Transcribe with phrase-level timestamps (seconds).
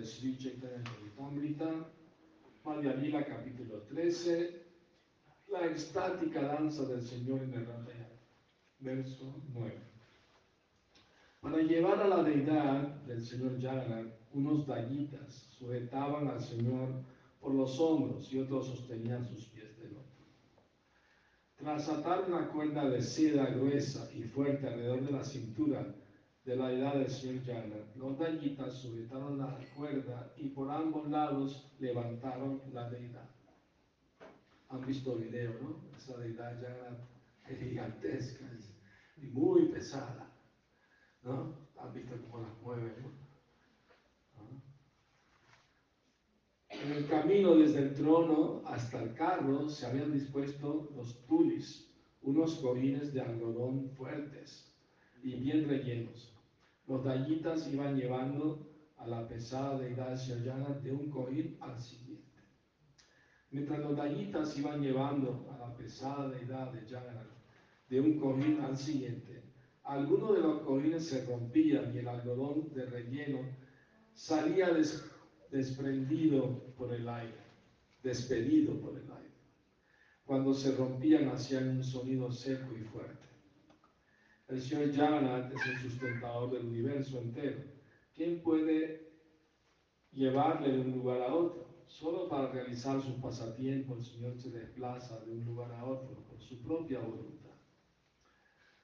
[0.00, 1.86] del Sri Chaitanya Charitamrita,
[2.64, 4.62] Madhya Lila capítulo 13,
[5.50, 8.08] la extática danza del Señor en el Randaya,
[8.78, 9.74] verso 9.
[11.42, 16.88] Para llevar a la deidad del Señor Jagannath, unos dañitas sujetaban al Señor
[17.38, 20.24] por los hombros y otros sostenían sus pies de loto.
[21.58, 25.94] Tras atar una cuerda de seda gruesa y fuerte alrededor de la cintura
[26.50, 31.70] de la edad del señor Jagannath, los dañitas sujetaron la cuerda y por ambos lados
[31.78, 33.30] levantaron la deidad.
[34.68, 35.96] Han visto video, ¿no?
[35.96, 37.04] Esa deidad Jagannath
[37.48, 38.74] es gigantesca es-
[39.18, 40.28] y muy pesada,
[41.22, 41.54] ¿no?
[41.78, 43.12] Han visto cómo las mueve, ¿no?
[44.34, 44.60] ¿Ah?
[46.70, 51.88] En el camino desde el trono hasta el carro se habían dispuesto los tulis,
[52.22, 54.66] unos cojines de algodón fuertes
[55.22, 56.39] y bien rellenos.
[56.90, 62.40] Los dañitas iban llevando a la pesada deidad Shoyana de un cojín al siguiente.
[63.52, 67.30] Mientras los dañitas iban llevando a la pesada deidad de Jagannath
[67.88, 69.52] de un cojín al siguiente,
[69.84, 73.38] algunos de los cojines se rompían y el algodón de relleno
[74.12, 75.00] salía des-
[75.48, 77.40] desprendido por el aire,
[78.02, 79.30] despedido por el aire.
[80.24, 83.29] Cuando se rompían hacían un sonido seco y fuerte.
[84.50, 87.62] El Señor Jagannath es el sustentador del universo entero.
[88.16, 89.12] ¿Quién puede
[90.10, 91.84] llevarle de un lugar a otro?
[91.86, 96.42] Solo para realizar sus pasatiempos el Señor se desplaza de un lugar a otro por
[96.42, 97.54] su propia voluntad.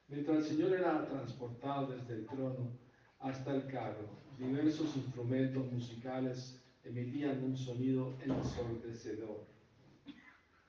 [0.07, 2.71] Mientras el Señor era transportado desde el trono
[3.19, 4.07] hasta el carro,
[4.39, 9.49] diversos instrumentos musicales emitían un sonido ensordecedor.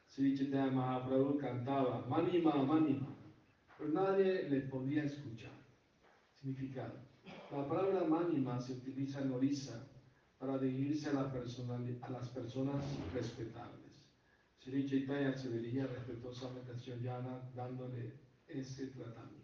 [0.07, 3.16] Sri Chaitanya Mahaprabhu cantaba Manima, Manima,
[3.77, 5.51] pero nadie le podía escuchar.
[6.33, 6.93] Significado.
[7.51, 9.88] La palabra manima se utiliza en Orissa
[10.39, 12.83] para dirigirse a, las personas
[13.13, 13.88] respetables.
[14.59, 18.13] Sri Chaitanya se dirigía respetuosamente a Yana dándole
[18.47, 19.38] ese tratamiento.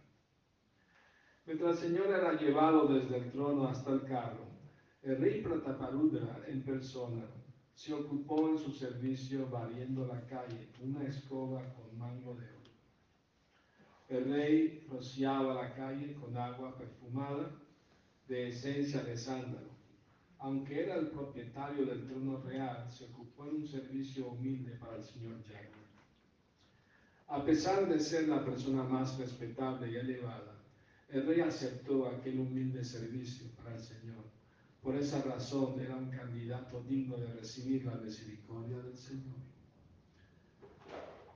[1.45, 4.45] Mientras el Señor era llevado desde el trono hasta el carro,
[5.01, 7.25] el rey Prataparudra en persona
[7.73, 12.62] se ocupó en su servicio barriendo la calle una escoba con mango de oro.
[14.13, 17.49] El rey rociaba la calle con agua perfumada
[18.27, 19.73] de esencia de sándalo.
[20.37, 25.03] Aunque era el propietario del trono real, se ocupó en un servicio humilde para el
[25.03, 25.73] señor Jagannath.
[27.27, 30.61] A pesar de ser la persona más respetable y elevada,
[31.09, 34.25] el rey aceptó aquel humilde servicio para el Señor.
[34.83, 39.42] Por esa razón era un candidato digno de recibir la misericordia del Señor.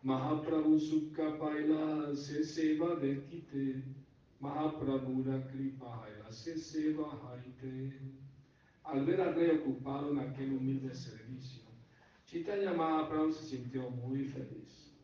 [0.07, 3.83] Mahaprabhu Sukha Paila se seva dekite,
[4.39, 7.91] Mahaprabhu la kripa haila se seva haite.
[8.85, 11.63] Al ver al rey ocupado en aquel humilde servicio,
[12.25, 14.95] Chaitanya Mahaprabhu se sintió muy feliz.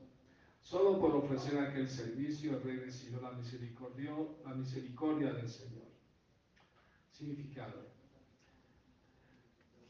[0.61, 5.91] Solo por ofrecer aquel servicio, el rey recibió la misericordia del Señor.
[7.11, 7.92] Significado.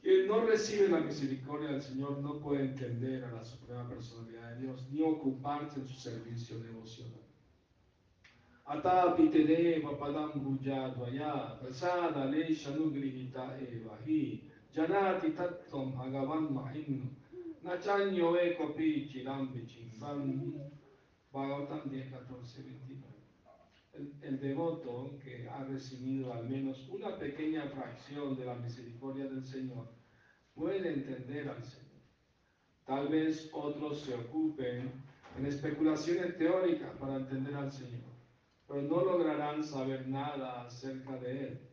[0.03, 4.63] Quien no recibe la misericordia del Señor no puede entender a la Suprema Personalidad de
[4.63, 7.23] Dios ni ocuparse en su servicio devocional.
[8.65, 14.43] Ata pitede papadam bhuja dvaya prasada le shanugrihita eva hi
[14.75, 17.09] janati tattvam bhagavan mahimno
[17.63, 20.53] nachanyo ekopi chiram vichimbam
[21.33, 23.12] Bhagavatam 10, 14, 29
[23.93, 29.87] el, devoto que ha recibido al menos una pequeña fracción de la misericordia del Señor
[30.55, 32.01] puede entender al Señor.
[32.85, 34.91] Tal vez otros se ocupen
[35.37, 38.11] en especulaciones teóricas para entender al Señor,
[38.67, 41.69] pero no lograrán saber nada acerca de Él.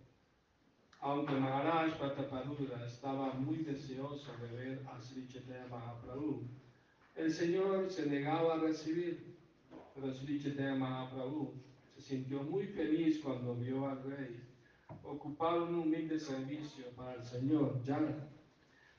[1.01, 6.47] Aunque Maharaj Prataparudra estaba muy deseoso de ver a Sri Chaitanya Mahaprabhu,
[7.17, 9.39] el Señor se negaba a recibir,
[9.95, 11.70] pero Sri Chaitanya Mahaprabhu
[12.01, 14.43] se sintió muy feliz cuando vio al rey
[15.05, 18.31] ocupado en un humilde servicio para el Señor Jagannath.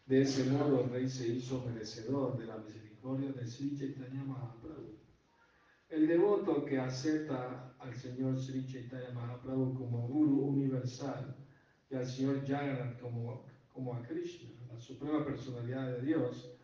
[0.06, 5.00] De ese modo el rey se hizo merecedor de la misericordia de Sri Chaitanya Mahaprabhu.
[5.90, 11.36] devoto que acepta al Señor Sri Chaitanya Mahaprabhu como Guru universal
[11.90, 16.56] y al Señor Jagannath como, como a Krishna, la suprema personalidad de Dios,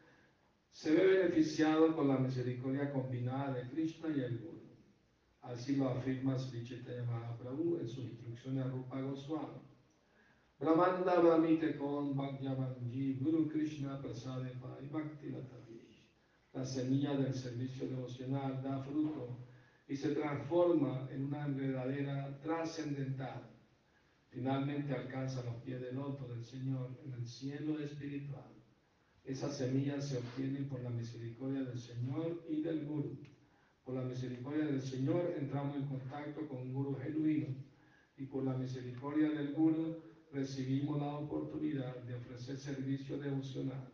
[0.71, 4.56] se ve beneficiado con la misericordia combinada de Krishna y el Guru.
[5.47, 9.61] Así lo afirma Sri Chaitanya Mahaprabhu en sus instrucciones a Rupa Goswami.
[10.59, 15.33] Brahmanda Brahmite con Bhagyavanji Guru Krishna Prasadepa y Bhakti
[16.51, 19.47] La semilla del servicio devocional da fruto
[19.87, 23.47] y se transforma en una enredadera trascendental.
[24.29, 28.51] Finalmente alcanza los pies del loto del Señor en el cielo espiritual.
[29.23, 33.17] Esas semillas se obtienen por la misericordia del Señor y del Guru.
[33.86, 37.48] Por la misericordia del Señor entramos en contacto con un Guru genuino
[38.16, 40.02] y por la misericordia del Guru
[40.32, 43.90] recibimos la oportunidad de ofrecer servicio devocional.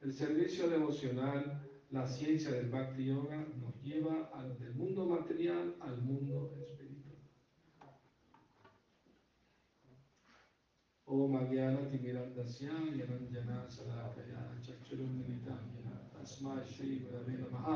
[0.00, 6.52] El servicio devocional, la ciencia del Bhakti Yoga, nos lleva del mundo material al mundo
[6.60, 6.82] espiritual.
[11.12, 12.66] ओम अज्ञानतिमिरन्दस्य
[12.96, 17.66] ज्ञानञ्जना शलाकया चक्षुरुन्मिलिताञ्जन तस्मै श्रीगुरवे नमः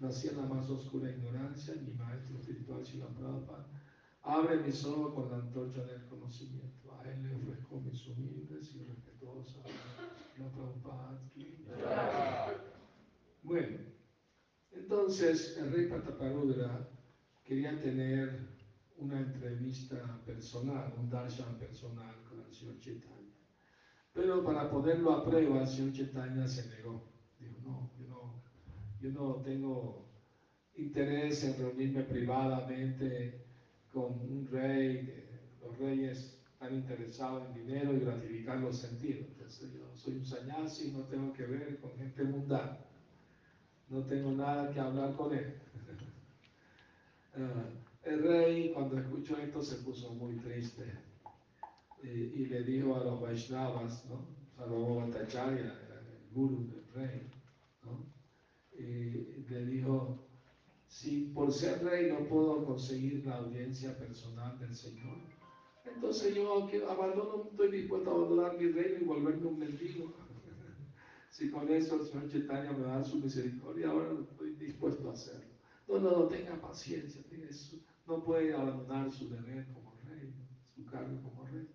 [0.00, 3.66] nací en la más oscura ignorancia, mi maestro espiritual Sila Prabhupada
[4.22, 6.92] abre mis ojos con la antorcha del conocimiento.
[6.92, 9.64] A él le ofrezco mis humildes y respetuosas
[10.38, 11.20] la Prabhupada.
[13.42, 13.78] Bueno,
[14.72, 16.88] entonces el rey Prataparudra
[17.44, 18.48] quería tener
[18.98, 23.34] una entrevista personal, un darshan personal con el señor Chaitanya.
[24.12, 27.10] Pero para ponerlo a prueba, el señor Chaitanya se negó.
[27.38, 27.90] Dijo, no,
[29.00, 30.06] yo no, tengo
[30.76, 33.40] interés en reunirme privadamente
[33.92, 35.26] con un rey,
[35.62, 39.26] los reyes están interesados en dinero y gratificar los sentidos.
[39.28, 42.76] Entonces yo soy un sañasi y no tengo que ver con gente mundana.
[43.88, 45.54] No tengo nada que hablar con él.
[47.32, 47.62] Ah,
[48.02, 50.82] el rey cuando escuchó esto se puso muy triste
[52.02, 54.26] y le dijo a los Vaishnavas, ¿no?
[54.56, 57.30] Sarvabhaumacharya, el guru del rey,
[57.84, 58.09] ¿no?
[58.80, 60.18] Y le dijo,
[60.86, 65.18] si por ser rey no puedo conseguir la audiencia personal del Señor,
[65.84, 70.12] entonces yo abandono, estoy dispuesto a abandonar mi reino y volverme un mendigo.
[71.30, 75.50] si con eso el Señor Chaitanya me da su misericordia, ahora estoy dispuesto a hacerlo.
[75.88, 77.22] No, no, no, tenga paciencia,
[78.06, 80.32] no puede abandonar su deber como rey,
[80.74, 81.68] su cargo como rey.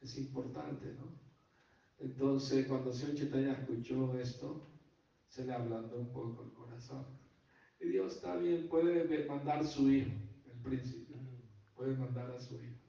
[0.00, 1.14] Es importante, ¿no?
[1.98, 4.75] Entonces, cuando el Señor Chaitanya escuchó esto,
[5.36, 7.04] se le ablandó un poco el corazón.
[7.78, 10.12] Y Dios está bien, puede mandar su hijo,
[10.46, 11.14] el príncipe,
[11.74, 12.80] puede mandar a su hijo.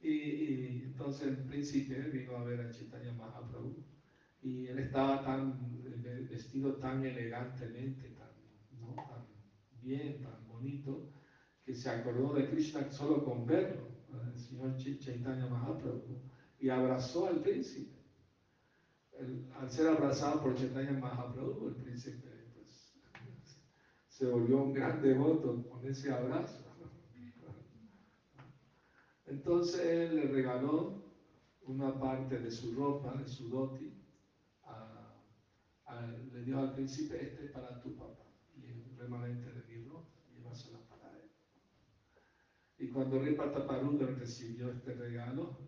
[0.00, 3.84] Y, entonces el príncipe vino a ver a Chaitanya Mahaprabhu
[4.40, 5.82] y él estaba tan
[6.30, 9.26] vestido tan elegantemente, tan, tan
[9.82, 11.12] bien, tan bonito,
[11.62, 13.86] que se acordó de Krishna solo con verlo,
[14.32, 16.22] el señor Chaitanya Mahaprabhu,
[16.58, 17.87] y abrazó al príncipe.
[19.58, 22.94] Al ser abrazado por Chaitanya Mahaprabhu, el príncipe pues,
[24.08, 26.64] se volvió un gran devoto con ese abrazo.
[29.26, 31.04] Entonces él le regaló
[31.62, 33.92] una parte de su ropa, de su doti,
[36.32, 38.24] le dio al príncipe, este para tu papá,
[38.56, 41.30] y el remanente de mi ropa, llévasela para él.
[42.78, 45.67] Y cuando rey Pataparudra recibió este regalo,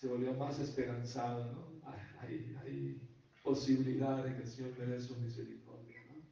[0.00, 1.90] se volvió más esperanzado, ¿no?
[2.20, 3.06] Hay, hay
[3.42, 6.22] posibilidad de que el Señor me dé su misericordia, ¿no?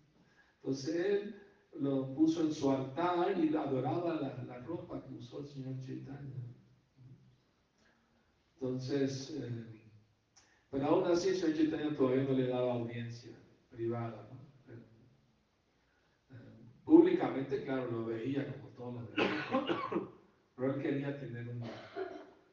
[0.56, 1.42] Entonces él
[1.74, 6.44] lo puso en su altar y adoraba la, ropa que usó el Señor Chaitanya.
[8.54, 9.82] Entonces, eh,
[10.70, 13.38] pero aún así el señor Chaitanya todavía no le daba audiencia
[13.70, 14.28] privada.
[14.32, 14.74] ¿no?
[14.74, 20.08] Eh, públicamente, claro, lo veía como todos los demás,
[20.56, 21.66] pero él quería tener una,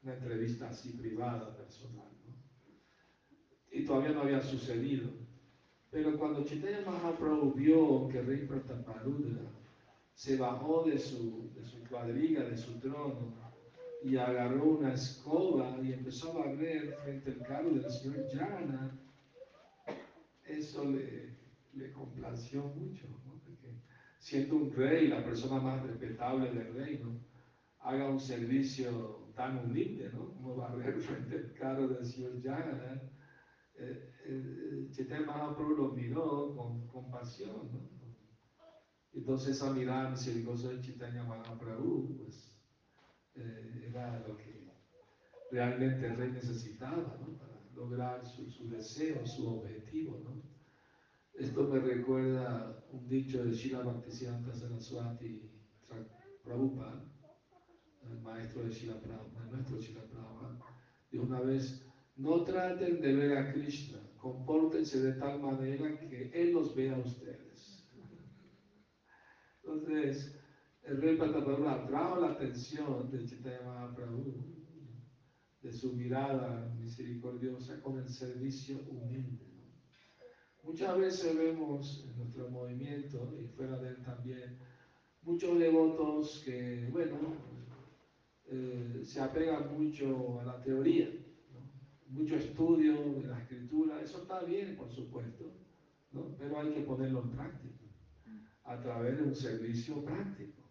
[0.05, 2.05] una entrevista así privada, personal.
[3.71, 5.09] Y todavía no había sucedido.
[5.89, 9.41] Pero cuando Chaitanya Mahaprabhu vio que Rey Prataparudra
[10.13, 13.33] se bajó de su, de su cuadriga, de su trono,
[14.03, 18.91] y agarró una escoba y empezó a barrer frente al carro del señor Jana,
[20.45, 21.35] eso le,
[21.73, 23.07] le complació mucho.
[23.43, 23.73] Porque
[24.19, 27.19] siendo un rey, la persona más respetable del reino,
[27.79, 30.33] haga un servicio tan humilde, ¿no?
[30.33, 33.01] Como barrer frente al carro del señor Jana.
[33.77, 37.95] Eh, eh, Chaitanya Mahaprabhu lo miró con compasión, ¿no?
[39.13, 42.59] Entonces esa mirada misericordiosa de Chaitanya Mahaprabhu, pues
[43.35, 44.69] eh, era lo que
[45.51, 47.37] realmente el rey necesitaba ¿no?
[47.37, 50.19] para lograr su, su, deseo, su objetivo.
[50.23, 50.43] ¿no?
[51.33, 55.49] Esto me recuerda un dicho de Shila Bhaktisiddhanta Saraswati
[56.43, 57.09] Prabhupada,
[58.11, 60.59] el maestro de Shila Prabhupada, nuestro Shila Prabhupada,
[61.11, 61.85] dijo una vez,
[62.15, 66.99] no traten de ver a Krishna, compórtense de tal manera que Él los vea a
[66.99, 67.85] ustedes.
[69.63, 70.39] Entonces,
[70.83, 74.55] el rey Prabhu atrajo la atención de Chaitanya Mahaprabhu,
[75.61, 79.55] de su mirada misericordiosa con el servicio humilde.
[80.61, 84.59] Muchas veces vemos en nuestro movimiento y fuera de él también
[85.23, 87.17] muchos devotos que, bueno,
[88.47, 91.09] eh, se apegan mucho a la teoría,
[92.07, 95.51] mucho estudio de la escritura, eso está bien, por supuesto,
[96.37, 97.85] pero hay que ponerlo en práctica,
[98.63, 100.61] a través de un servicio práctico,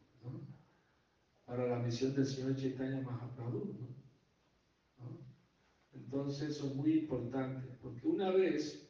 [1.44, 3.76] para la misión del Señor Chaitanya Mahaprabhu.
[5.92, 8.84] Entonces eso es muy importante, porque una vez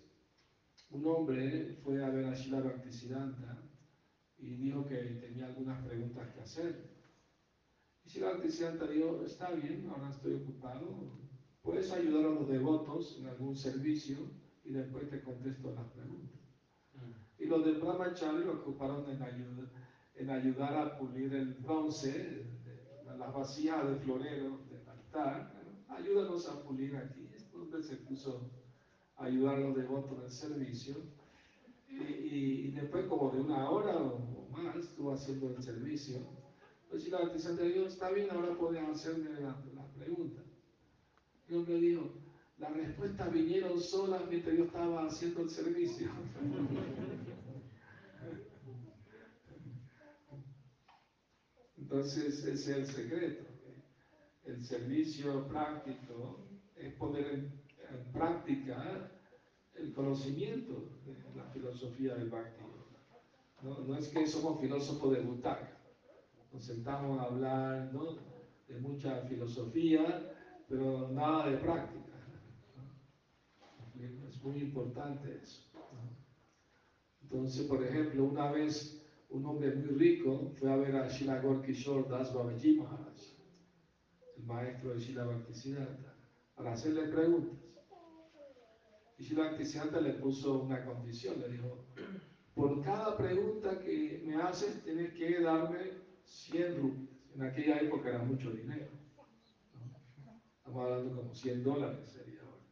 [0.90, 3.62] un hombre fue a ver a Shila Bhaktisiddhanta
[4.38, 6.93] y dijo que tenía algunas preguntas que hacer.
[8.14, 10.86] Y Shila Bhaktisiddhanta dijo, está bien, ahora estoy ocupado,
[11.62, 14.18] puedes ayudar a los devotos en algún servicio
[14.64, 16.40] y después te contesto las preguntas.
[16.94, 17.42] Mm.
[17.42, 19.68] Y los de Brahmachari lo ocuparon en, ayuda,
[20.14, 22.46] en ayudar a pulir el bronce,
[23.18, 25.52] las vacías de florero del altar.
[25.88, 27.28] Ayúdanos a pulir aquí.
[27.34, 28.48] Es donde se puso
[29.16, 30.94] a ayudar a los devotos en el servicio.
[31.88, 36.43] Y, después, como de una hora o, más, estuvo haciendo el servicio.
[36.94, 40.44] Pues si la artesana dijo, está bien, ahora pueden hacerme las la preguntas.
[41.48, 42.12] Y hombre dijo,
[42.56, 46.06] las respuestas vinieron solas mientras yo estaba haciendo el servicio.
[51.78, 53.44] Entonces, ese es el secreto.
[54.44, 56.46] El servicio práctico
[56.76, 57.60] es poner en,
[58.12, 59.10] práctica
[59.74, 62.62] el conocimiento de la filosofía del Bhakti.
[63.62, 65.80] No, no es que somos filósofos de butaca.
[66.54, 67.90] Nos sentamos a hablar
[68.68, 70.32] de mucha filosofía,
[70.68, 72.12] pero nada de práctica.
[74.28, 75.64] Es muy importante eso.
[77.22, 82.08] Entonces, por ejemplo, una vez un hombre muy rico fue a ver a Shila Kishore
[82.08, 83.18] Das Babaji Maharaj,
[84.36, 86.14] el maestro de Shila Bhaktisiddhanta,
[86.54, 87.58] para hacerle preguntas.
[89.18, 91.84] Y Shila Bhaktisiddhanta le puso una condición, le dijo,
[92.54, 97.14] por cada pregunta que me haces tienes que darme 100 rupias.
[97.34, 98.86] En aquella época era mucho dinero.
[100.58, 102.62] Estamos hablando como 100 dólares sería ahora.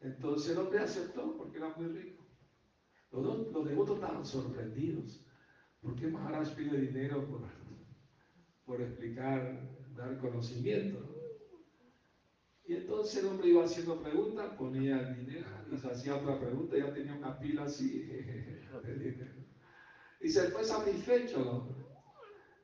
[0.00, 2.24] Entonces el hombre aceptó porque era muy rico.
[3.12, 5.24] Los, los devotos estaban sorprendidos.
[5.80, 7.42] ¿Por qué Maharaj pide dinero por,
[8.64, 9.60] por explicar,
[9.96, 11.12] dar conocimiento?
[12.64, 16.94] Y entonces el hombre iba haciendo preguntas, ponía el dinero y hacía otra pregunta, ya
[16.94, 18.04] tenía una pila así
[18.84, 19.42] de dinero.
[20.20, 21.91] Y se fue satisfecho.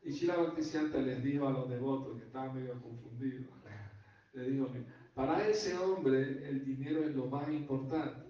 [0.02, 3.46] Y Shila Bhaktisiddhanta les dijo a los devotos que estaban medio confundidos,
[4.32, 4.68] le dijo,
[5.14, 8.28] para ese hombre el dinero es lo más importante.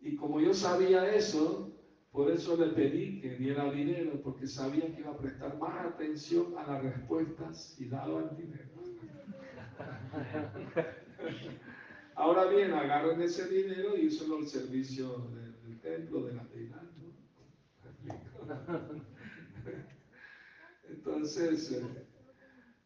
[0.00, 1.72] Y como yo sabía eso,
[2.10, 6.56] por eso le pedí que diera dinero, porque sabía que iba a prestar más atención
[6.56, 8.78] a las respuestas si el dinero.
[12.14, 15.28] Ahora bien, agarren ese dinero y úsenlo al servicio
[15.64, 16.82] del, templo, de la deidad.
[21.08, 22.06] Entonces, eh,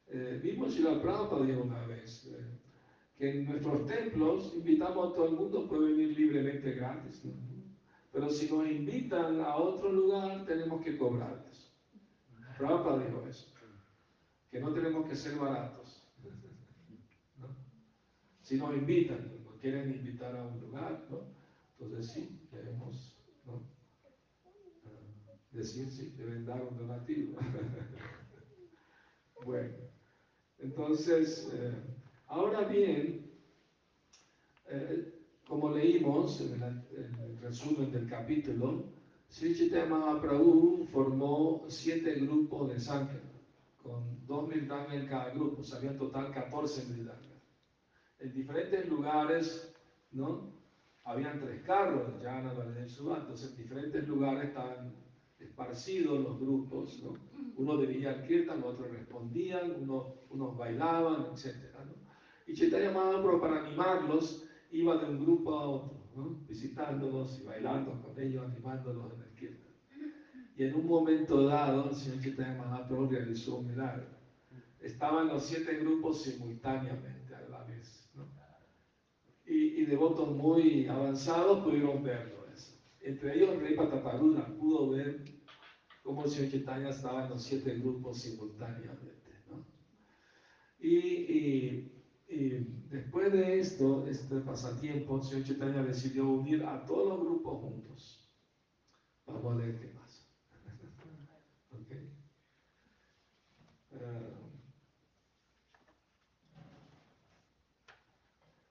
[0.09, 2.57] eh, mismo Shila Prabhupada dijo una vez eh,
[3.19, 7.21] que en nuestros templos invitamos a todo el mundo, puede venir libremente gratis,
[8.13, 11.75] pero si nos invitan a otro lugar tenemos que cobrarles.
[12.57, 13.53] Prabhupada dijo eso,
[14.53, 16.09] que no tenemos que ser baratos.
[18.41, 21.09] Si nos invitan, nos quieren invitar a un lugar,
[21.77, 23.12] entonces sí, debemos
[25.53, 27.39] decir sí, deben dar un donativo.
[29.45, 29.77] bueno.
[30.59, 31.73] Entonces, eh,
[32.29, 33.31] ahora bien,
[34.69, 35.13] eh,
[35.47, 38.85] como leímos en el, resumen del capítulo,
[39.29, 43.21] Sri Chaitanya Mahaprabhu formó siete grupos de sangre,
[43.83, 47.43] con dos mildangas en cada grupo, o sea, había en total 14 mildangas.
[48.21, 49.75] En diferentes lugares,
[50.13, 50.53] ¿no?
[51.05, 55.02] Habían tres carros, ya en el entonces en diferentes lugares estaban
[55.43, 57.15] esparcidos los grupos, ¿no?
[57.57, 61.57] Uno dirigía al kirtan, otros respondían, uno, unos bailaban, etc.
[62.47, 68.19] Y Chaitanya Mahaprabhu para animarlos iba de un grupo a otro, visitándolos y bailando con
[68.21, 69.73] ellos, animándolos en el kirtan.
[70.57, 74.07] Y en un momento dado, el señor Chaitanya Mahaprabhu realizó un milagro.
[74.81, 78.11] Estaban los siete grupos simultáneamente a la vez.
[79.47, 82.42] Y, y devotos muy avanzados pudieron verlo.
[83.03, 85.25] Entre ellos, el rey Pataparuna pudo ver
[86.03, 89.23] cómo el señor Chaitanya estaba en los siete grupos simultáneamente.
[90.79, 91.91] Y,
[92.89, 98.29] después de esto, este pasatiempo, el señor Chaitanya decidió unir a todos los grupos juntos.
[99.27, 100.23] Vamos a ver qué pasa.
[103.91, 104.53] uh,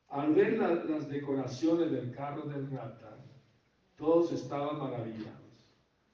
[0.07, 3.20] al ver la, las decoraciones del carro del rata,
[4.01, 5.69] todos estaban maravillados.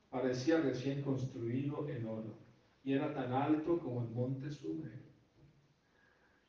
[0.10, 2.38] Parecía recién construido en oro
[2.84, 5.08] y era tan alto como el monte Sumer.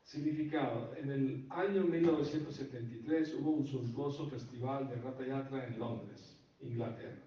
[0.02, 7.22] Significado, en el año 1973 hubo un suntuoso festival de Rata Yatra en Londres, Inglaterra.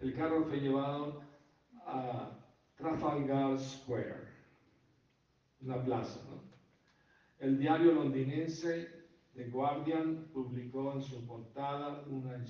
[0.00, 1.22] El carro fue llevado
[1.84, 2.36] a
[2.76, 4.28] Trafalgar Square,
[5.60, 6.20] una plaza.
[7.38, 8.88] El diario londinense
[9.34, 12.42] The Guardian publicó en su portada una,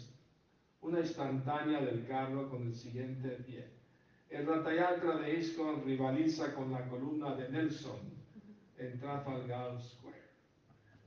[0.81, 3.67] una instantánea del carro con el siguiente pie.
[4.29, 8.01] El Ratayatra de ISKCON rivaliza con la columna de Nelson
[8.79, 10.17] en Trafalgar Square.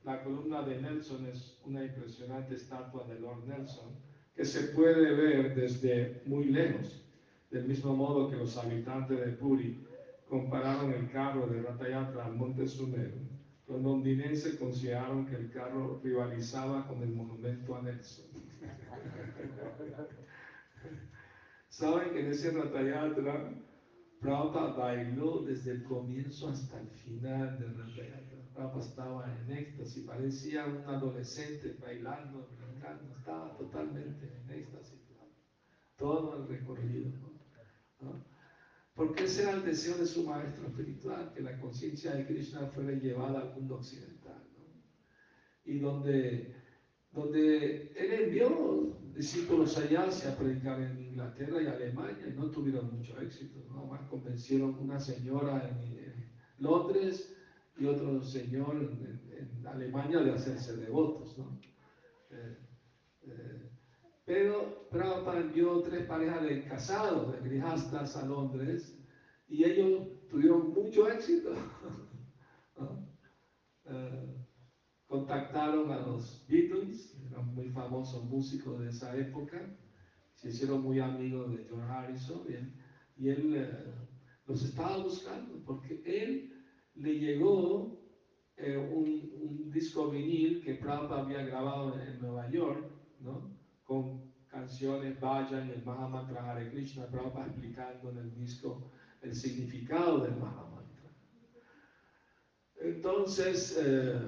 [0.03, 3.93] La columna de Nelson es una impresionante estatua de Lord Nelson
[4.35, 7.03] que se puede ver desde muy lejos,
[7.51, 9.85] del mismo modo que los habitantes de Puri
[10.29, 12.61] compararon el carro de Ratayatra al Monte.
[12.61, 18.38] Los londinenses consideraron que el carro rivalizaba con el monumento a Nelson.
[21.69, 23.53] Saben que en ese Ratayatra,
[24.19, 28.39] Prabhupada bailó desde el comienzo hasta el final de Ratayatra.
[28.53, 34.99] Prabhupada estaba en éxtasis, parecía un adolescente bailando, brincando, estaba totalmente en éxtasis.
[35.97, 37.11] Todo el recorrido.
[38.95, 42.91] Porque ese era el deseo de su maestro espiritual, que la conciencia de Krishna fuera
[42.91, 44.43] llevada al mundo occidental.
[45.63, 46.58] Y donde,
[47.19, 53.19] donde él envió discípulos allá a predicar en Inglaterra y Alemania y no tuvieron mucho
[53.19, 53.59] éxito.
[53.69, 53.85] ¿no?
[53.87, 55.99] Más convencieron una señora en,
[56.59, 57.33] Londres
[57.77, 61.37] y otro señor en, Alemania de hacerse devotos.
[61.37, 61.59] ¿no?
[62.31, 62.57] Eh,
[63.23, 63.69] eh,
[64.25, 68.97] pero Prabhupada envió tres parejas de casados, de grihastas a Londres,
[69.47, 71.53] y ellos tuvieron mucho éxito.
[73.91, 74.38] Eh,
[75.09, 79.75] contactaron a los Beatles, eran muy famosos músicos de esa época,
[80.35, 82.41] se hicieron muy amigos de George Harrison,
[83.17, 83.85] y él, eh,
[84.45, 86.53] los estaba buscando, porque él
[86.93, 87.99] le llegó
[88.55, 93.55] eh, un, disco vinil que Prabhupada había grabado en Nueva York, ¿no?
[93.83, 98.91] con canciones Vayan el Mahamantra Hare Krishna, Prabhupada explicando en el disco
[99.21, 101.11] el significado del Mahamantra.
[102.81, 104.19] Entonces, eh,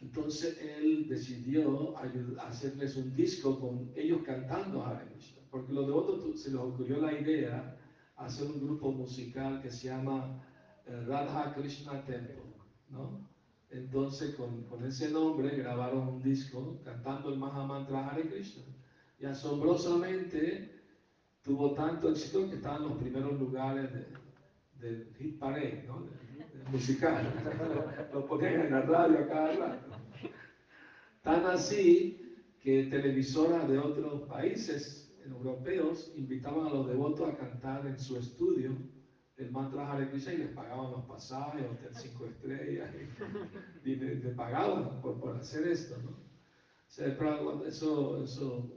[0.00, 1.94] entonces él decidió
[2.40, 7.18] hacerles un disco con ellos cantando Hare Krishna, porque los devotos se les ocurrió la
[7.18, 7.76] idea
[8.16, 10.42] hacer un grupo musical que se llama
[10.86, 12.42] eh, Radha Krishna Temple,
[12.90, 13.26] ¿no?
[13.70, 18.62] Entonces, con, con, ese nombre grabaron un disco cantando el Mahamantra Hare Krishna.
[19.18, 20.76] Y asombrosamente
[21.42, 23.90] tuvo tanto éxito que estaba en los primeros lugares
[24.80, 26.06] del hit parade, ¿no?
[26.70, 27.24] Musical.
[28.12, 29.96] Lo ponían en la radio a cada rato.
[31.22, 32.20] Tan así
[32.60, 38.76] que televisoras de otros países europeos invitaban a los devotos a cantar en su estudio
[39.36, 42.90] el mantra Hare Krishna y les pagaban los pasajes, hotel cinco estrellas,
[43.84, 43.96] y,
[44.34, 46.10] pagaban por, por, hacer esto, ¿no?
[46.10, 47.08] O sea,
[47.66, 48.70] eso, eso,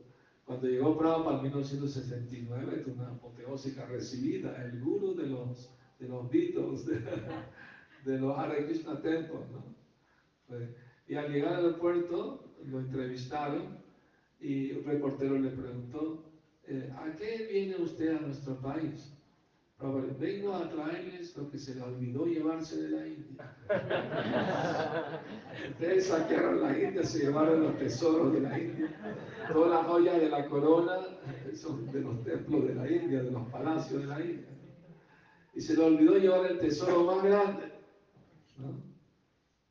[0.43, 6.29] cuando llegó Prabhupada en 1969, fue una apoteósica recibida, el guru de los, de los
[6.29, 6.85] Beatles,
[8.05, 10.57] los Hare Krishna Temple, ¿no?
[11.07, 13.77] y al llegar al aeropuerto, lo entrevistaron
[14.39, 16.23] y un reportero le preguntó,
[16.67, 19.13] eh, ¿a qué viene usted a nuestro país?
[20.19, 23.55] vengo a traerles lo que se le olvidó llevarse de la India.
[25.69, 28.89] Ustedes saquearon la India, se llevaron los tesoros de la India.
[29.51, 30.97] Todas las joyas de la corona
[31.55, 34.49] son de los templos de la India, de los palacios de la India.
[35.55, 37.71] Y se le olvidó llevar el tesoro más grande,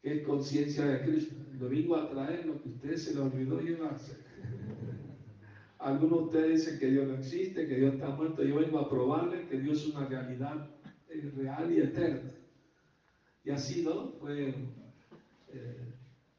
[0.03, 1.35] que es conciencia de Cristo.
[1.59, 4.17] Lo vengo a traer lo que ustedes se le olvidó llevarse.
[5.79, 8.43] Algunos de ustedes dicen que Dios no existe, que Dios está muerto.
[8.43, 10.69] Yo vengo a probarle que Dios es una realidad
[11.09, 12.33] eh, real y eterna.
[13.45, 14.13] Y así, ¿no?
[14.13, 14.55] Fue,
[15.49, 15.95] eh,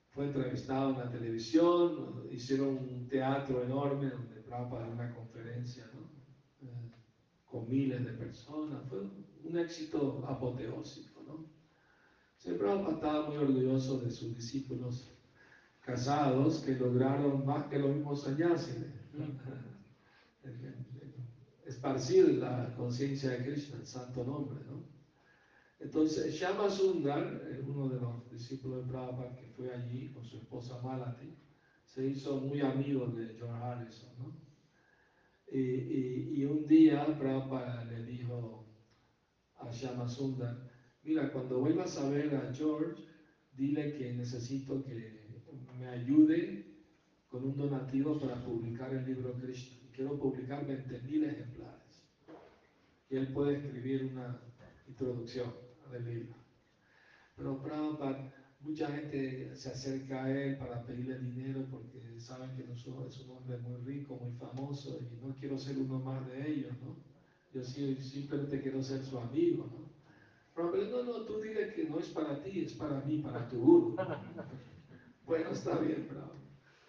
[0.10, 6.02] fue entrevistado en la televisión, hicieron un teatro enorme donde Prabhupada dio una conferencia, ¿no?
[6.68, 6.92] Eh,
[7.46, 8.88] con miles de personas.
[8.90, 9.00] Fue
[9.44, 11.19] un éxito apoteósico,
[12.40, 15.12] Siempre Prabhupada estaba muy orgulloso de sus discípulos
[15.82, 18.78] casados que lograron más que los mismos sannyasis.
[21.66, 24.82] esparcir la conciencia de Krishna, el santo nombre, ¿no?
[25.82, 30.82] Entonces, Shama Sundar, uno de los discípulos de Prabhupada que fue allí con su esposa
[30.82, 31.36] Malati,
[31.86, 34.34] se hizo muy amigo de George Harrison, ¿no?
[35.52, 38.66] Y, y, un día Prabhupada le dijo
[39.58, 40.70] a Shama Sundar,
[41.04, 43.04] mira, cuando vuelvas a ver a George,
[43.54, 45.20] dile que necesito que
[45.78, 46.66] me ayude
[47.30, 49.78] con un donativo para publicar el libro Krishna.
[49.94, 52.04] Quiero publicar 20.000 ejemplares.
[53.10, 54.42] Y él puede escribir una
[54.88, 55.54] introducción
[55.92, 56.36] del libro.
[57.36, 63.16] Pero Prabhupada, mucha gente se acerca a él para pedirle dinero porque saben que nosotros
[63.16, 66.74] es un hombre muy rico, muy famoso y no quiero ser uno más de ellos,
[66.84, 66.98] ¿no?
[67.54, 69.99] Yo simplemente quiero ser su amigo, ¿no?
[70.56, 73.60] Pero no, no, tú dile que no es para ti, es para mí, para tu
[73.60, 73.96] guru.
[75.26, 76.34] bueno, está bien, bravo.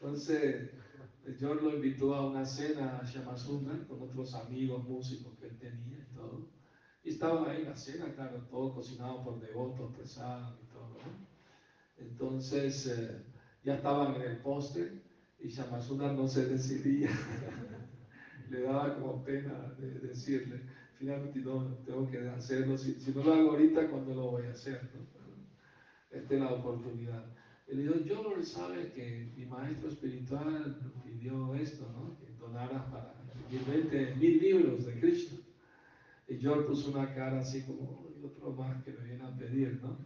[0.00, 0.70] Entonces,
[1.38, 5.98] George lo invitó a una cena a Shamasunda con otros amigos músicos que él tenía
[5.98, 6.48] y todo.
[7.04, 10.96] Y estaban ahí en la cena, claro, todo cocinado por devotos, pesados y todo.
[11.98, 13.24] Entonces, eh,
[13.62, 15.02] ya estaban en el postre
[15.38, 17.10] y Shamasunda no se decidía.
[18.50, 20.62] Le daba como pena de decirle,
[21.00, 22.76] finalmente no, tengo que hacerlo.
[22.76, 24.80] Si, no lo hago ahorita, ¿cuándo lo voy a hacer?
[26.10, 27.24] Esta es la oportunidad.
[27.66, 32.18] Y le digo, George, sabe que mi maestro espiritual pidió esto, ¿no?
[32.18, 33.14] Que donaras para
[33.50, 35.38] 20 mil libros de Krishna.
[36.28, 39.80] Y George puso una cara así como, y otro más que me viene a pedir,
[39.82, 39.96] ¿no?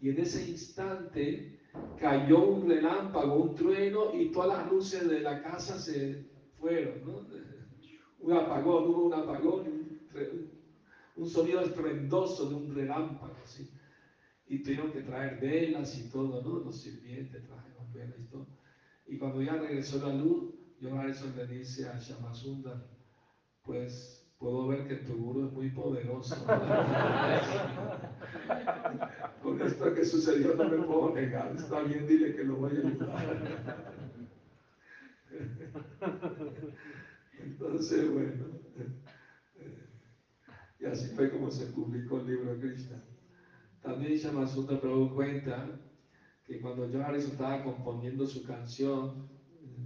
[0.00, 1.60] Y en ese instante
[2.00, 6.26] cayó un relámpago, un trueno, y todas las luces de la casa se
[6.58, 7.26] fueron, ¿no?
[8.20, 9.81] Un apagón, hubo un apagón,
[11.16, 13.68] un, sonido estruendoso de un relámpago, así
[14.52, 16.58] y tuvieron que traer velas y todo, ¿no?
[16.58, 18.46] Los sirvientes trajeron velas y todo.
[19.06, 22.86] Y cuando ya regresó la luz, John Harrison le dice a Shamasunda,
[23.64, 26.36] pues puedo ver que tu guru es muy poderoso.
[29.42, 32.80] Con esto que sucedió no me puedo negar, está bien, dile que lo voy a
[32.80, 33.72] ayudar.
[37.38, 38.61] Entonces, bueno,
[40.82, 43.00] y así fue como se publicó el libro de Krishna.
[43.82, 45.78] También Shamasunda Prabhu cuenta
[46.44, 49.28] que cuando John Harrison estaba componiendo su canción,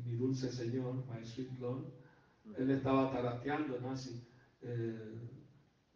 [0.04, 1.84] Mi Dulce Señor, My Sweet Lord,
[2.56, 3.90] él estaba tarateando, ¿no?
[3.90, 4.26] Así,
[4.62, 5.28] eh,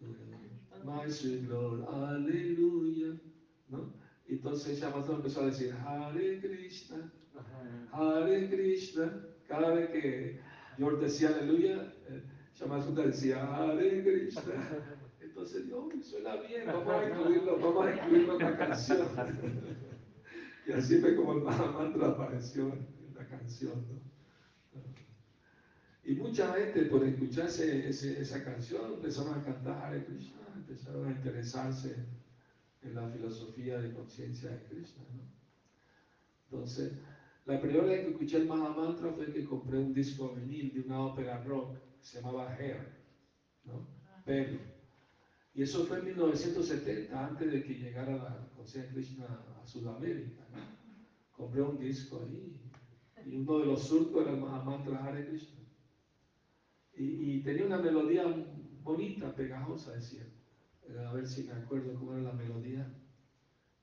[0.01, 3.19] eh, My Sweet Lord, Aleluya,
[3.69, 3.95] ¿no?
[4.29, 7.11] Y entonces Shamasunda empezó a decir, Hare Krishna,
[7.91, 9.27] Hare Krishna.
[9.49, 10.41] Cada vez que
[10.77, 12.23] George decía aleluya, eh,
[12.61, 14.53] Shamasunda decía Hare Krishna.
[15.19, 19.09] Entonces, no, suena bien, vamos a incluirlo, vamos a incluirlo en la canción.
[20.67, 23.87] y así fue como el Mahamantra apareció en la canción.
[23.89, 24.11] ¿no?
[26.05, 31.97] Y mucha gente, por escucharse esa canción, empezaron a cantar Hare Krishna, empezaron a interesarse
[32.83, 35.03] en la filosofía de conciencia de Krishna.
[35.15, 35.23] ¿no?
[36.51, 36.93] Entonces,
[37.47, 41.01] la primera vez que escuché el Mahamantra fue que compré un disco vinil de una
[41.07, 42.57] ópera rock se llamaba
[43.65, 43.87] ¿no?
[44.25, 44.59] Pelo.
[45.53, 49.27] Y eso fue en 1970, antes de que llegara la conciencia Krishna
[49.61, 50.47] a Sudamérica.
[51.33, 52.61] Compré un disco ahí
[53.27, 55.61] y uno de los surcos era el Mahamantra Hare Krishna.
[56.95, 58.25] Y, tenía una melodía
[58.83, 60.27] bonita, pegajosa, decía.
[60.83, 62.87] Eh, a ver si me acuerdo cómo era la melodía.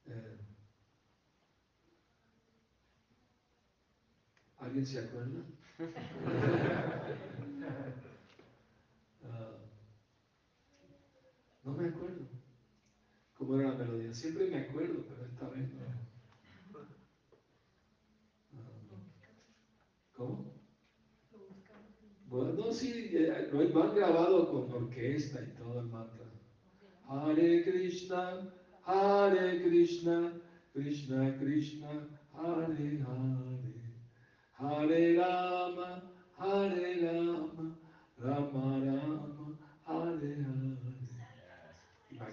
[0.06, 0.38] Eh,
[4.58, 5.44] ¿Alguien se acuerda?
[11.68, 12.26] no me acuerdo
[13.34, 14.14] cómo era la melodía.
[14.14, 16.08] Siempre me acuerdo, pero esta vez no.
[20.14, 20.54] ¿Cómo?
[22.28, 26.26] Bueno, no, sí, eh, lo han grabado con orquesta y todo el mantra.
[27.08, 28.54] Hare Krishna,
[28.86, 30.34] Hare Krishna,
[30.74, 33.78] Krishna Krishna, Hare Hare,
[34.54, 37.80] Hare Rama, Hare Rama,
[38.18, 40.97] Rama Rama, Hare Hare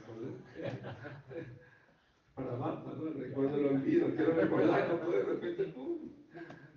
[2.35, 3.11] Para más, ¿no?
[3.13, 6.11] Recuerdo el olvido, quiero recordar, no puedo de repente, ¡pum!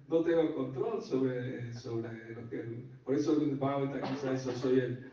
[0.08, 2.86] No tengo control sobre, sobre lo que.
[3.04, 5.12] Por eso el Bhagavad quizá eso soy el,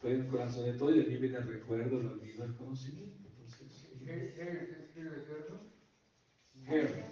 [0.00, 3.16] soy el corazón de todo y a mí viene el recuerdo, el olvido, el conocimiento.
[3.26, 4.34] Entonces, ¿Qué
[4.80, 5.60] escribe, cierto?
[6.66, 7.04] Hair.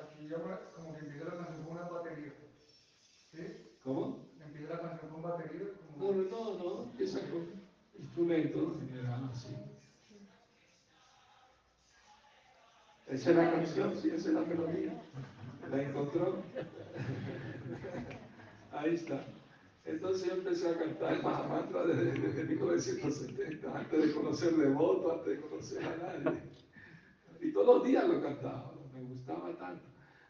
[0.00, 2.32] Aquí llama como que empieza la canción con una batería.
[3.32, 3.42] ¿Sí?
[3.84, 4.28] ¿Cómo?
[4.40, 5.66] Empieza la canción con batería.
[5.92, 6.12] Como...
[6.12, 7.46] No, no, no, empieza con
[7.98, 9.54] instrumento general, así.
[13.10, 14.92] Esa es la canción, sí, esa es la melodía.
[15.70, 16.42] ¿La encontró?
[18.72, 19.24] Ahí está.
[19.84, 25.36] Entonces yo empecé a cantar el Mahamantra desde, desde 1970, antes de conocer devoto, antes
[25.36, 26.42] de conocer a nadie.
[27.40, 29.86] Y todos los días lo cantaba, me gustaba tanto.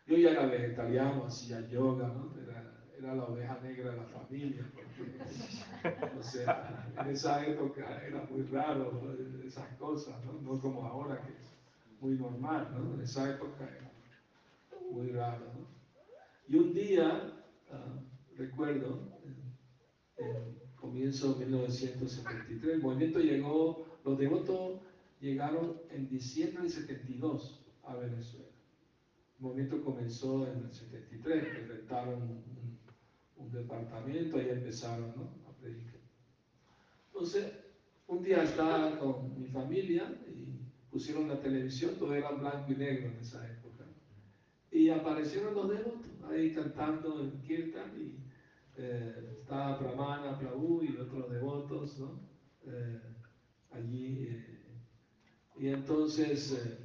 [0.07, 2.33] Yo ya era vegetariano, hacía yoga, ¿no?
[2.41, 5.19] Era, la oveja negra de la familia, porque,
[6.19, 9.01] o sea, en esa época era muy raro
[9.45, 10.33] esas cosas, ¿no?
[10.43, 11.33] No como ahora, que
[12.01, 12.95] muy normal, ¿no?
[12.95, 13.91] En esa época era
[14.91, 15.67] muy raro, ¿no?
[16.49, 19.19] Y un día, uh, recuerdo,
[20.17, 24.81] en comienzo de 1973, el movimiento llegó, los devotos
[25.21, 28.47] llegaron en diciembre del 72 a Venezuela.
[29.39, 32.79] El movimiento comenzó en el 73, que rentaron un,
[33.37, 35.31] un departamento y empezaron ¿no?
[35.49, 36.01] a predicar.
[37.13, 37.53] Entonces,
[38.07, 40.11] un día estaba con mi familia
[40.91, 43.85] pusieron la televisión, todo era blanco y negro en esa época.
[44.71, 48.17] Y aparecieron los devotos ahí cantando en Kirtan y
[48.77, 52.21] eh, estaba Pramana, Prabhu y otros devotos, ¿no?
[52.67, 53.01] Eh,
[53.73, 54.29] allí.
[54.31, 54.59] Eh,
[55.59, 56.79] y entonces, eh,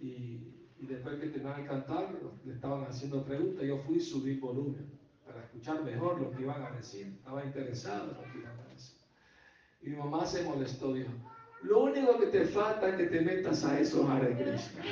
[0.00, 4.98] y, después que terminaron de cantar, le estaban haciendo preguntas, yo fui y subí volumen
[5.26, 7.08] para escuchar mejor lo que iban a decir.
[7.08, 8.96] Estaba interesado en lo que iban a decir.
[9.82, 11.10] Y mi mamá se molestó, dijo,
[11.66, 14.82] lo único que te falta es que te metas a eso, Hare Krishna.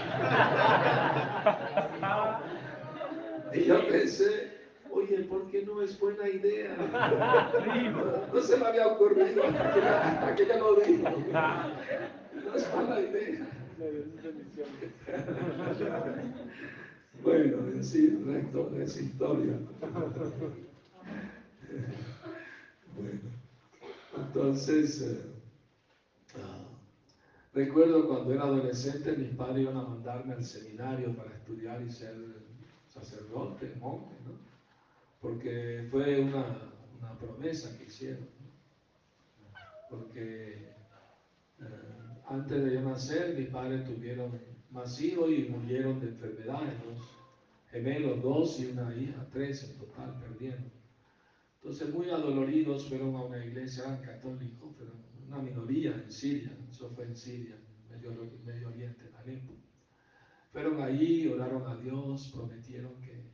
[3.52, 4.52] y yo pensé,
[4.90, 6.76] oye, ¿por qué no es buena idea?
[8.32, 11.02] No, se me había ocurrido hasta que ella, lo dijo.
[12.44, 13.46] No es mala idea.
[17.22, 19.58] Bueno, sí, el resto es historia.
[22.96, 23.20] Bueno,
[24.16, 25.18] entonces, eh,
[26.37, 26.63] ah,
[27.55, 32.14] recuerdo cuando era adolescente, mis padres iban a mandarme al seminario para estudiar y ser
[32.88, 34.33] sacerdote, monje, ¿no?
[35.21, 36.45] Porque fue una,
[36.99, 39.51] una promesa que hicieron, ¿no?
[39.88, 40.75] Porque
[41.61, 41.64] eh,
[42.27, 44.33] antes de yo nacer, mis padres tuvieron
[44.71, 47.14] más hijos y murieron de enfermedades, dos
[47.71, 50.73] gemelos, dos y una hija, tres en total perdieron.
[51.57, 54.90] Entonces, muy adoloridos, fueron a una iglesia, eran católicos, pero
[55.27, 56.51] una minoría en Siria,
[56.90, 57.57] fue en Siria,
[57.88, 58.12] Medio,
[58.44, 59.55] Medio Oriente, en Alepo.
[60.53, 63.33] Fueron allí, oraron a Dios, prometieron que,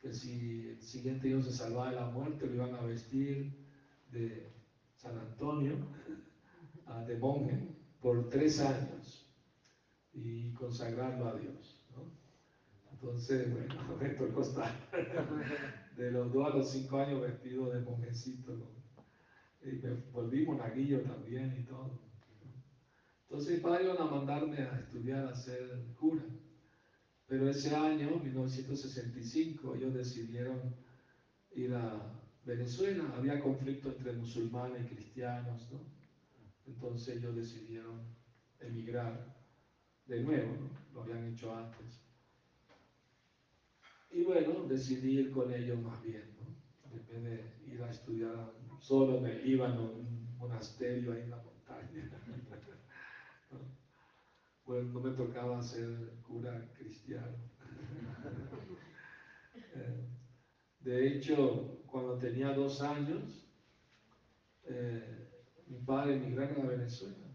[0.00, 3.52] que si el siguiente hijo se salvaba de la muerte, lo iban a vestir
[4.10, 4.52] de
[4.96, 5.78] San Antonio,
[7.06, 7.58] de monje,
[8.00, 9.32] por tres años
[10.12, 11.82] y consagrarlo a Dios.
[12.92, 14.72] Entonces, bueno, me tocó estar
[15.96, 18.52] de los dos a los cinco años vestido de monjecito.
[19.62, 22.11] Y me volví monaguillo también y todo.
[23.32, 25.66] Entonces, padre iban a mandarme a estudiar a ser
[25.98, 26.22] cura.
[27.26, 30.74] Pero ese año, 1965, ellos decidieron
[31.52, 32.12] ir a
[32.44, 33.10] Venezuela.
[33.16, 35.78] Había conflicto entre musulmanes y cristianos, ¿no?
[36.66, 38.02] Entonces ellos decidieron
[38.60, 39.34] emigrar
[40.04, 40.68] de nuevo, ¿no?
[40.92, 42.02] Lo habían hecho antes.
[44.10, 46.54] Y bueno, decidí ir con ellos más bien, ¿no?
[46.84, 51.38] En vez de ir a estudiar solo en el Líbano, un monasterio ahí en la
[51.38, 52.10] montaña.
[54.64, 57.36] Bueno, no me tocaba ser cura cristiano.
[59.74, 60.08] Eh,
[60.80, 63.46] de hecho, cuando tenía dos años,
[64.64, 65.28] eh,
[65.66, 67.26] mi padre emigraron a Venezuela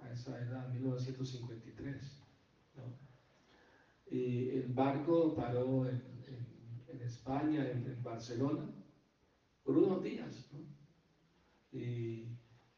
[0.00, 2.22] a esa edad, 1953.
[2.76, 2.98] ¿no?
[4.10, 6.02] Y el barco paró en,
[7.00, 8.70] España, en, Barcelona,
[9.62, 10.50] por unos días.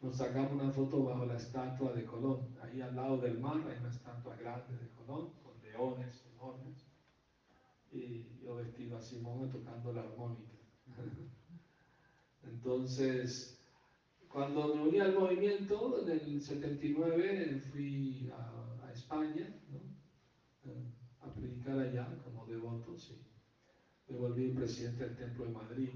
[0.00, 2.56] Nos sacamos una foto bajo la estatua de Colón.
[2.62, 6.86] Ahí al lado del mar hay una estatua grande de Colón, con leones enormes.
[7.92, 10.52] Y yo vestido así, monje, tocando la armónica.
[12.44, 13.60] Entonces,
[14.28, 19.80] cuando me uní al movimiento, en el 79 fui a, España, ¿no?
[21.20, 23.16] A predicar allá como devoto, sí
[24.10, 25.90] me volví presidente del Templo de Madrid.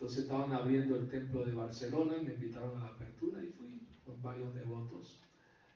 [0.00, 4.22] Entonces estaban abriendo el Templo de Barcelona, me invitaron a la apertura y fui con
[4.22, 5.20] varios devotos.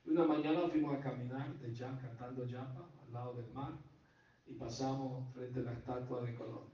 [0.02, 3.74] Y una mañana fuimos a caminar de ya, cantando yapa al lado del mar
[4.46, 6.64] y pasamos frente a la estatua de Colón.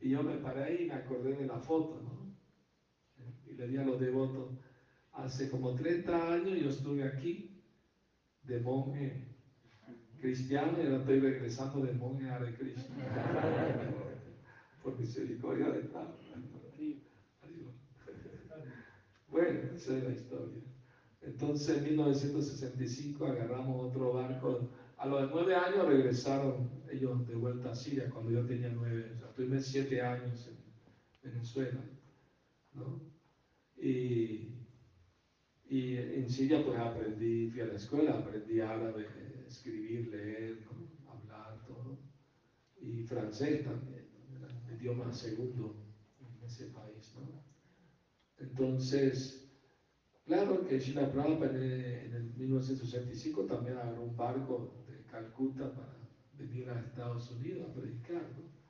[0.00, 2.34] Y yo me paré y me acordé de la foto, ¿no?
[3.48, 4.50] Y le di a los devotos,
[5.12, 7.62] hace como 30 años yo estuve aquí
[8.42, 9.36] de monje
[10.20, 12.50] cristiano y ahora estoy regresando de monje a Hare.
[14.82, 16.19] Por misericordia de tal.
[19.30, 20.62] Bueno, esa es la historia.
[21.22, 24.68] Entonces en 1965 agarramos otro barco.
[24.96, 29.12] A los nueve años regresaron ellos de vuelta a Siria cuando yo tenía nueve.
[29.14, 30.48] O sea, siete años
[31.22, 31.80] Venezuela,
[32.72, 33.00] ¿no?
[33.76, 34.48] Y,
[35.68, 39.06] en Siria pues aprendí, fui a la escuela, aprendí árabe,
[39.46, 40.58] escribir, leer,
[41.08, 41.98] hablar, todo.
[42.80, 44.06] Y francés también,
[44.68, 45.76] el idioma segundo
[46.18, 47.44] en ese país, ¿no?
[48.40, 49.46] Entonces,
[50.24, 55.92] claro que Shila Prabhupada en el 1965 también agarró un barco de Calcuta para
[56.32, 58.60] venir a Estados Unidos a predicar, ¿no?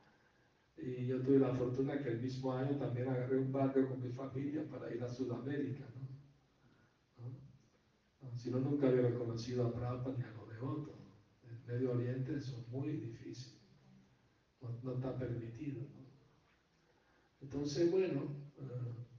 [0.76, 4.10] Y yo tuve la fortuna que el mismo año también agarré un barco con mi
[4.10, 6.00] familia para ir a Sudamérica, ¿no?
[8.36, 10.94] Si no, nunca hubiera conocido a Prabhupada ni a los devotos.
[11.42, 13.58] En Medio Oriente eso es muy difícil.
[14.82, 15.82] No, está permitido.
[17.40, 18.22] Entonces, bueno,
[18.58, 19.09] eh,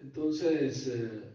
[0.00, 1.34] entonces eh,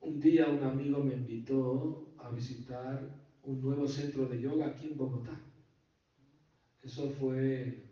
[0.00, 3.08] un día un amigo me invitó a visitar
[3.42, 5.40] un nuevo centro de yoga aquí en Bogotá.
[6.82, 7.84] Eso fue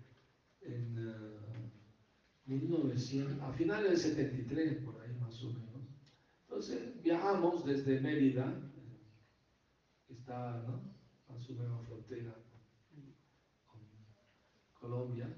[0.61, 0.95] en
[2.47, 5.83] 1900, eh, a finales del 73, por ahí más o menos.
[6.43, 8.47] Entonces viajamos desde Mérida,
[10.07, 11.35] que está ¿no?
[11.35, 12.35] a su nueva frontera
[13.67, 13.81] con
[14.75, 15.29] Colombia,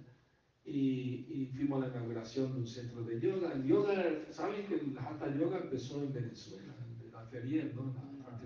[0.72, 3.52] y, fuimos a la inauguración de un centro de yoga.
[3.52, 3.94] El yoga,
[4.30, 6.74] ¿saben que el Hatha Yoga empezó en Venezuela?
[7.12, 7.92] La Ferier, ¿no?
[8.22, 8.40] La,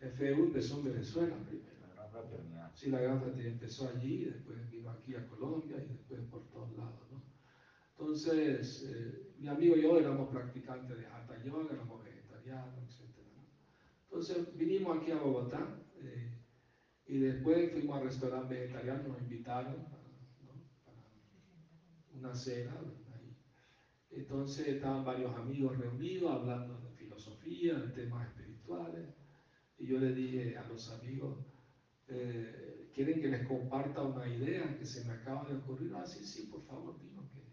[0.00, 1.78] el FEU empezó en Venezuela primero.
[2.74, 6.76] Sí, la gran fraternidad empezó allí, después vino aquí a Colombia y después por todos
[6.76, 7.22] lados, ¿no?
[7.90, 13.16] Entonces, eh, mi amigo y yo éramos practicantes de Hatha Yoga, éramos vegetarianos, etc.
[14.04, 16.38] Entonces, vinimos aquí a Bogotá eh,
[17.06, 19.97] y después fuimos al restaurante vegetariano, nos invitaron
[22.18, 22.74] una cena.
[23.14, 23.36] Ahí.
[24.10, 29.08] Entonces, estaban varios amigos reunidos hablando de filosofía, de temas espirituales.
[29.78, 31.38] Y yo le dije a los amigos,
[32.08, 35.92] eh, ¿quieren que les comparta una idea que se me acaba de ocurrir?
[35.94, 37.48] Ah, sí, sí, por favor, dinos que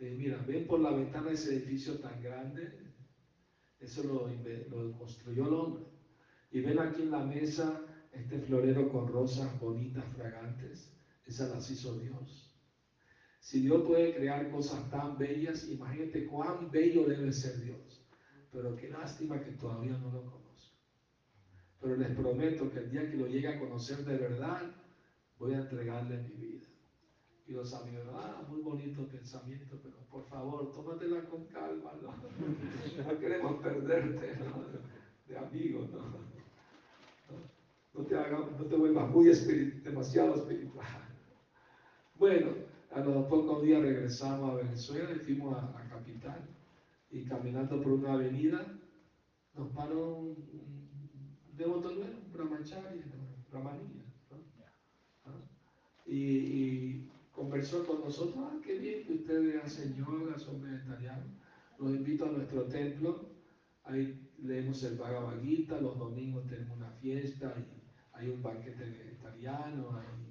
[0.00, 2.72] eh, mira, ven por la ventana ese edificio tan grande,
[3.80, 5.84] eso lo, construyó el hombre.
[6.50, 7.80] Y ven aquí en la mesa
[8.12, 10.92] este florero con rosas bonitas, fragantes,
[11.26, 12.43] esas las hizo Dios.
[13.44, 18.02] Si Dios puede crear cosas tan bellas, imagínate cuán bello debe ser Dios.
[18.50, 20.78] Pero qué lástima que todavía no lo conozco.
[21.78, 24.62] Pero les prometo que el día que lo llegue a conocer de verdad,
[25.38, 26.66] voy a entregarle mi vida.
[27.46, 33.62] Y los amigos, ah, muy bonito pensamiento, pero por favor, tómatela con calma, no, queremos
[33.62, 34.38] perderte
[35.28, 36.00] de amigo, ¿no?
[37.92, 40.86] No, te, haga, no te vuelvas muy demasiado espiritual.
[42.16, 46.48] Bueno, a los pocos días regresamos a Venezuela y fuimos a la capital
[47.10, 48.64] y caminando por una avenida
[49.54, 50.36] nos paró un,
[51.56, 53.02] devoto nuevo, un brahmachari,
[53.50, 54.04] brahmanilla.
[54.30, 54.36] ¿no?
[55.26, 55.40] ¿Ah?
[56.06, 61.26] Y, y, conversó con nosotros, ah, qué bien que ustedes hacen yoga, son vegetarianos.
[61.78, 63.28] Los invito a nuestro templo,
[63.82, 69.96] ahí leemos el Bhagavad Gita, los domingos tenemos una fiesta, y hay un banquete vegetariano,
[69.96, 70.23] hay,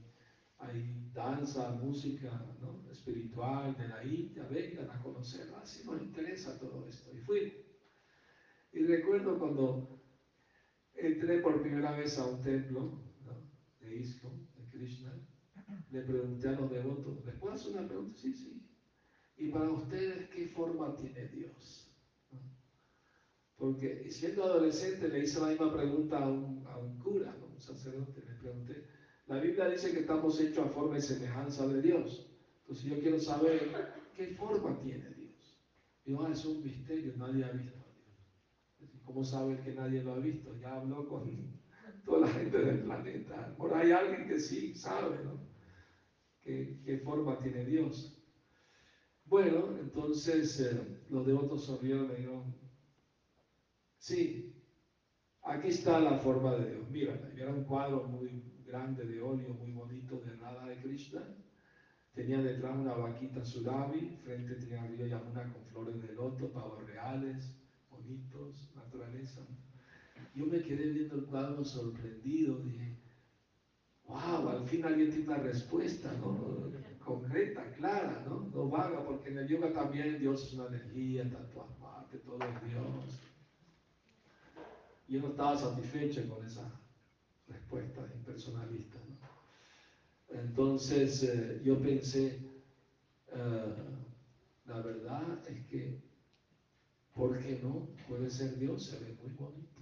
[0.65, 2.89] hay danza, música ¿no?
[2.91, 7.12] espiritual de la India, vengan a conocer, así ah, nos interesa todo esto.
[7.13, 7.54] Y fui.
[8.71, 10.02] Y recuerdo cuando
[10.95, 12.99] entré por primera vez a un templo
[13.80, 15.13] de Iskon, de Krishna,
[15.91, 18.17] le pregunté a los devotos, ¿les puedo hacer una pregunta?
[18.17, 18.69] Sí, sí.
[19.38, 21.89] ¿Y para ustedes qué forma tiene Dios?
[23.58, 28.21] Porque siendo adolescente le hice la misma pregunta a un, a un cura, un sacerdote,
[28.26, 28.88] le pregunté,
[29.34, 32.30] la Biblia dice que estamos hechos a forma y semejanza de Dios.
[32.62, 33.72] Entonces yo quiero saber
[34.15, 35.60] qué forma tiene Dios.
[36.19, 39.02] Ah, es un misterio, nadie ha visto a Dios.
[39.06, 40.56] ¿Cómo sabe que nadie lo ha visto?
[40.60, 41.60] Ya habló con
[42.06, 43.56] toda la gente del planeta.
[43.58, 45.39] Por ahí alguien que sí sabe, ¿no?
[46.41, 48.15] qué, forma tiene Dios.
[49.26, 52.56] Bueno, entonces eh, los devotos sonrieron y dijeron,
[53.98, 54.54] sí,
[55.41, 56.89] aquí está la forma de Dios.
[56.91, 61.21] Mira, era un cuadro muy grande de óleo, muy bonito de Radha de Krishna.
[62.15, 67.55] Tenía detrás una vaquita surabi, frente tenía río Yamuna con flores de loto, pavos reales,
[67.91, 69.41] bonitos, naturaleza.
[70.34, 72.97] Yo me quedé viendo el cuadro sorprendido, dije,
[74.07, 76.71] wow, al fin alguien tiene una respuesta, ¿no?
[76.97, 78.49] Concreta, clara, ¿no?
[78.55, 82.71] No vaga, porque en el yoga también Dios es una energía, tanto amarte, todo es
[82.71, 83.19] Dios.
[85.07, 86.82] Yo no estaba satisfecho con esa
[87.48, 89.34] respuesta impersonalista, ¿no?
[90.39, 92.39] Entonces eh, yo pensé,
[93.32, 93.74] eh,
[94.66, 96.02] la verdad es que,
[97.14, 97.88] ¿por qué no?
[98.08, 99.82] Puede ser Dios, se ve muy bonito.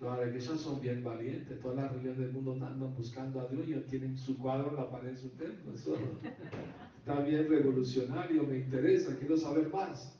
[0.00, 4.18] Los Hare son bien valientes, todas las religiones del mundo andan buscando a Dios tienen
[4.18, 5.72] su cuadro en la pared de su templo.
[5.72, 5.96] Eso
[6.98, 10.18] está bien revolucionario, me interesa, quiero saber más.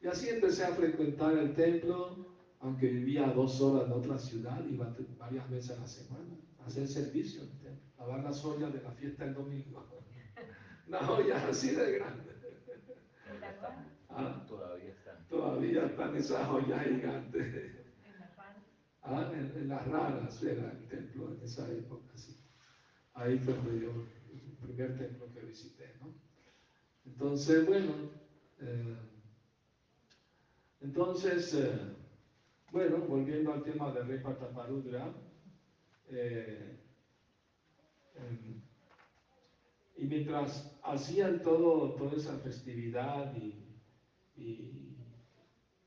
[0.00, 2.26] Y así empecé a frecuentar el templo,
[2.60, 6.66] aunque vivía a dos horas de otra ciudad, iba varias veces a la semana a
[6.66, 9.86] hacer servicio en templo, lavar las ollas de la fiesta del domingo.
[10.86, 12.34] Una olla así de grande.
[14.08, 15.28] Ah, todavía están.
[15.28, 17.84] Todavía están esas ollas gigantes.
[19.02, 22.36] Ah, en, las raras era el templo en esa época, sí.
[23.14, 26.14] Ahí fue yo, el primer templo que visité, ¿no?
[27.04, 27.92] Entonces, bueno,
[28.58, 28.96] eh,
[30.80, 31.96] entonces, eh,
[32.70, 35.10] bueno, volviendo al tema de Rey Pataparudra,
[36.08, 36.76] eh,
[38.14, 38.60] em,
[39.96, 43.54] y mientras hacían todo, toda esa festividad y,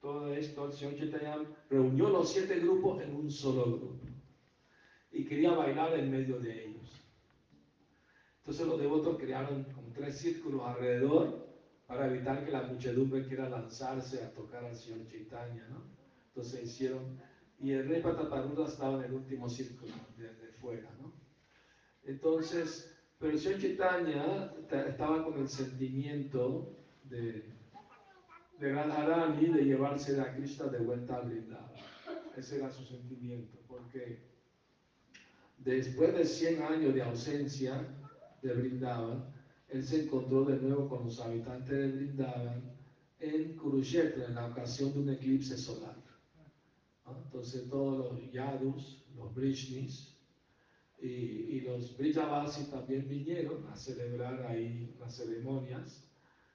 [0.02, 1.38] todo esto, el señor Chaitanya
[1.70, 4.00] reunió los siete grupos en un solo grupo
[5.12, 7.06] y quería bailar en medio de ellos.
[8.40, 11.46] Entonces los devotos crearon como tres círculos alrededor
[11.86, 16.01] para evitar que la muchedumbre quiera lanzarse a tocar al señor Chaitanya, ¿no?
[16.34, 17.20] Entonces hicieron,
[17.60, 21.12] y el rey Pataparuda estaba en el último círculo, desde fuera, ¿no?
[22.04, 24.54] Entonces, pero el señor Chaitanya
[24.88, 26.74] estaba con el sentimiento
[27.04, 27.54] de,
[28.60, 31.70] de Radharani de llevarse a Krishna de vuelta a Vrindavan.
[32.38, 34.32] Ese era su sentimiento, porque
[35.58, 37.86] después de 100 años de ausencia
[38.42, 39.26] de Vrindavan,
[39.68, 42.72] él se encontró de nuevo con los habitantes de Vrindavan
[43.20, 46.01] en Kurukshetra en la ocasión de un eclipse solar.
[47.26, 50.18] Entonces todos los Yadus, los Brishnis
[51.00, 56.08] y, y los Brijavasi también vinieron a celebrar ahí las ceremonias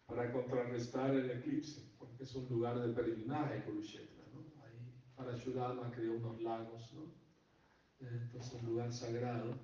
[0.06, 4.24] para contrarrestar el eclipse, porque es un lugar de peregrinaje Kurukshetra.
[4.32, 4.62] ¿no?
[4.62, 6.94] Ahí Parashurama creó unos lagos,
[7.98, 9.58] entonces un lugar sagrado.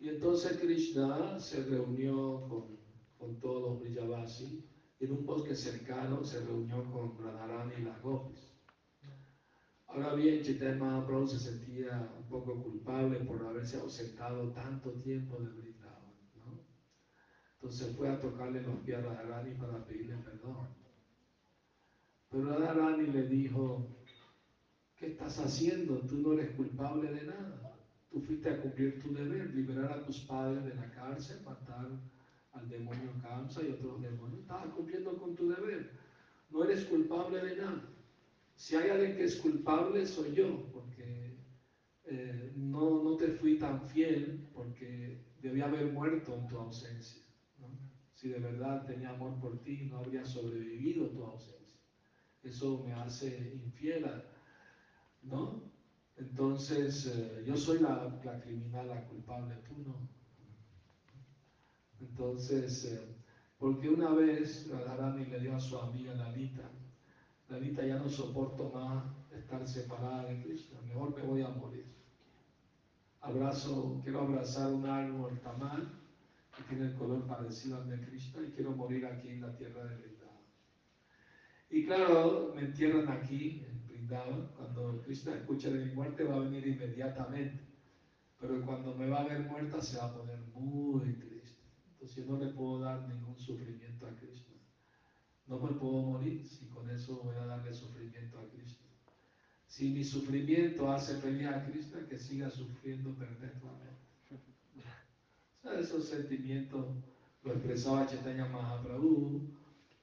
[0.00, 2.76] Y entonces Krishna se reunió con,
[3.16, 4.68] con todos los Brijavasi
[5.02, 8.51] en un bosque cercano se reunió con Radharani y las Gopis.
[9.94, 15.50] Ahora bien, Chaitanya Mahaprabhu se sentía un poco culpable por haberse ausentado tanto tiempo de
[15.50, 16.64] Brindavan, ¿no?
[17.56, 20.68] Entonces fue a tocarle los pies a Radharani para pedirle perdón.
[22.30, 23.86] Pero Radharani le dijo,
[24.96, 25.98] ¿qué estás haciendo?
[25.98, 27.76] Tú no eres culpable de nada.
[28.10, 31.90] Tú fuiste a cumplir tu deber, liberar a tus padres de la cárcel, matar
[32.52, 34.40] al demonio Kamsa y otros demonios.
[34.40, 35.90] Estabas cumpliendo con tu deber.
[36.48, 37.82] No eres culpable de nada.
[38.62, 41.36] Si hay alguien que es culpable, soy yo, porque
[42.04, 47.20] eh, no, no te fui tan fiel, porque debía haber muerto en tu ausencia.
[48.14, 51.80] Si de verdad tenía amor por ti, no habría sobrevivido tu ausencia.
[52.44, 54.06] Eso me hace infiel,
[55.22, 55.60] ¿no?
[56.16, 60.08] Entonces, eh, yo soy la, criminal, la culpable, tú no.
[61.98, 63.16] Entonces, eh,
[63.58, 66.70] porque una vez Radharani le dio a su amiga Lalita,
[67.52, 71.84] Lalita ya no soporto más estar separada de Cristo, mejor me voy a morir.
[73.20, 75.86] Abrazo, quiero abrazar un árbol tamal
[76.56, 79.84] que tiene el color parecido al de Cristo y quiero morir aquí en la tierra
[79.84, 80.42] de Vrindavan.
[81.68, 83.62] Y claro, me entierran aquí,
[84.56, 87.62] cuando Cristo escuche de mi muerte va a venir inmediatamente.
[88.38, 91.62] Pero cuando me va a ver muerta se va a poner muy triste.
[91.92, 94.31] Entonces yo no le puedo dar ningún sufrimiento a Cristo.
[95.52, 98.86] No me puedo morir si con eso voy a darle sufrimiento a Cristo.
[99.66, 104.00] Si mi sufrimiento hace feliz a Cristo, que siga sufriendo perpetuamente.
[104.30, 106.86] O sea, esos sentimientos
[107.44, 109.42] lo expresaba Chaitanya Mahaprabhu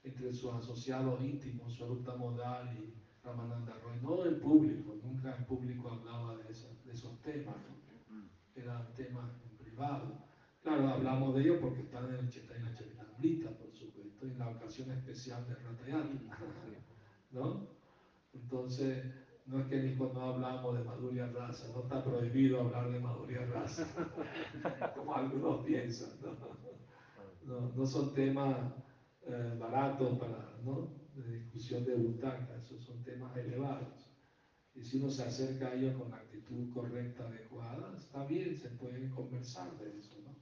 [0.03, 2.93] entre sus asociados íntimos, Swarupa Modal y
[3.25, 7.55] Ramananda Roy, no en público, nunca en público hablaba de, esos temas,
[8.55, 10.27] eran temas en privado.
[10.61, 13.49] Claro, hablamos de ellos porque están en el Chaitanya Charitamrita,
[14.19, 16.37] supuesto, en la ocasión especial de Ratayana,
[17.31, 17.67] ¿no?
[18.33, 19.05] Entonces,
[19.45, 23.45] no es que ni cuando hablamos de Madhurya Rasa, no está prohibido hablar de Madhurya
[23.45, 23.87] Rasa,
[24.95, 26.59] como algunos piensan, ¿no?
[27.75, 28.55] No, son temas
[29.25, 30.99] eh, baratos para, ¿no?
[31.15, 34.07] de discusión de butaca, esos son temas elevados.
[34.75, 38.69] Y si uno se acerca a ellos con la actitud correcta, adecuada, está bien, se
[38.69, 40.35] puede conversar de eso, ¿no?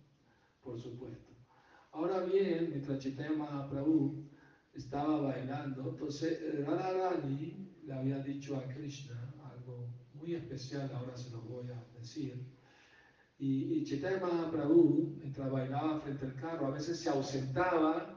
[0.61, 1.36] Por supuesto.
[1.97, 4.23] Ahora bien, mientras Chaitanya Mahaprabhu
[4.71, 11.41] estaba bailando, entonces Radharani le había dicho a Krishna algo muy especial, ahora se lo
[11.41, 12.55] voy a decir.
[13.39, 18.15] Y, y Chaitanya Mahaprabhu, mientras bailaba frente al carro, a veces se ausentaba,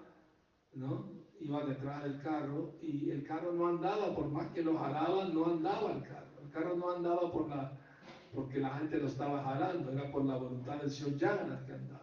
[0.75, 1.15] ¿no?
[1.41, 5.47] iba detrás del carro y el carro no andaba, por más que lo jalaban, no
[5.47, 6.39] andaba el carro.
[6.43, 7.81] El carro no andaba por la,
[8.35, 12.00] porque la gente lo estaba jalando, era por la voluntad del Señor Jagannath que andaba.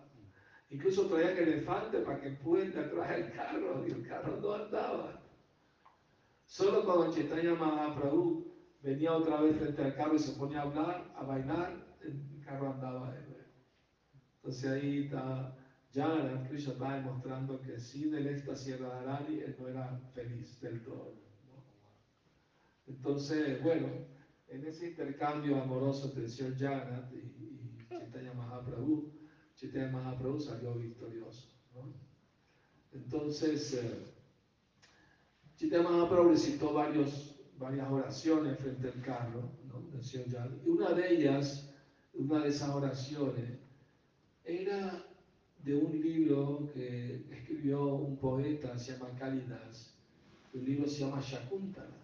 [0.70, 5.22] Incluso traían elefante para que puente atrás el carro y el carro no andaba.
[6.46, 8.46] Solo cuando Chaitanya Mahaprabhu
[8.82, 12.74] venía otra vez frente al carro y se ponía a hablar, a bailar, el carro
[12.74, 13.16] andaba.
[14.36, 15.56] Entonces ahí está
[15.94, 20.84] Jagannath Krishna está demostrando que sin el éxtasis de Radharani él no era feliz del
[20.84, 21.16] todo.
[22.86, 23.88] Entonces, bueno,
[24.48, 29.12] en ese intercambio amoroso entre el señor Jagannath y, y Chaitanya Mahaprabhu,
[29.58, 31.50] Chaitanya Mahaprabhu salió victorioso.
[31.74, 31.94] ¿no?
[32.94, 34.14] Entonces, eh,
[35.56, 39.78] Chaitanya Mahaprabhu recitó varios, varias oraciones frente al carro ¿no?
[40.64, 41.74] Y una de ellas,
[42.14, 43.60] una de esas oraciones,
[44.44, 45.04] era
[45.64, 49.96] de un libro que escribió un poeta, se llama Kalidas.
[50.54, 51.98] El libro se llama Shakuntala.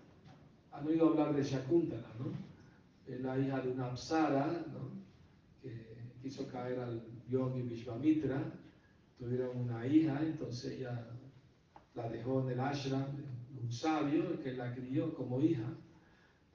[0.71, 2.33] Han oído hablar de Shakuntala, ¿no?
[3.07, 4.91] Es la hija de una apsara, ¿no?
[5.61, 8.59] Que quiso caer al yogi Vishvamitra.
[9.17, 11.07] Tuvieron una hija, entonces ella
[11.95, 15.73] la dejó en el ashram de un sabio que la crió como hija.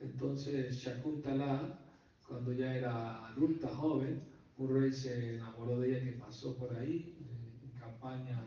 [0.00, 1.78] Entonces Shakuntala,
[2.26, 4.22] cuando ya era adulta, joven,
[4.58, 8.38] un rey se enamoró de ella que pasó por ahí en campaña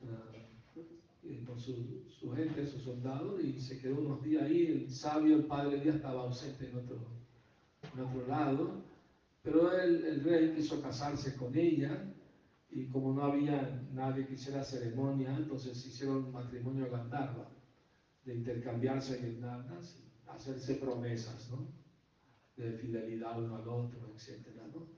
[0.00, 4.66] uh, con su, su, gente, sus soldados, y se quedó unos días ahí.
[4.66, 6.98] El sabio, el padre día estaba ausente en otro,
[7.92, 8.82] en otro lado,
[9.46, 12.02] pero el, rey quiso casarse con ella
[12.68, 17.48] y como no había nadie que hiciera ceremonia, entonces hicieron un matrimonio Gandharva,
[18.24, 21.64] de intercambiarse guirnaldas, hacerse promesas, ¿no?
[22.56, 24.88] De fidelidad uno al otro, etcétera, ¿no?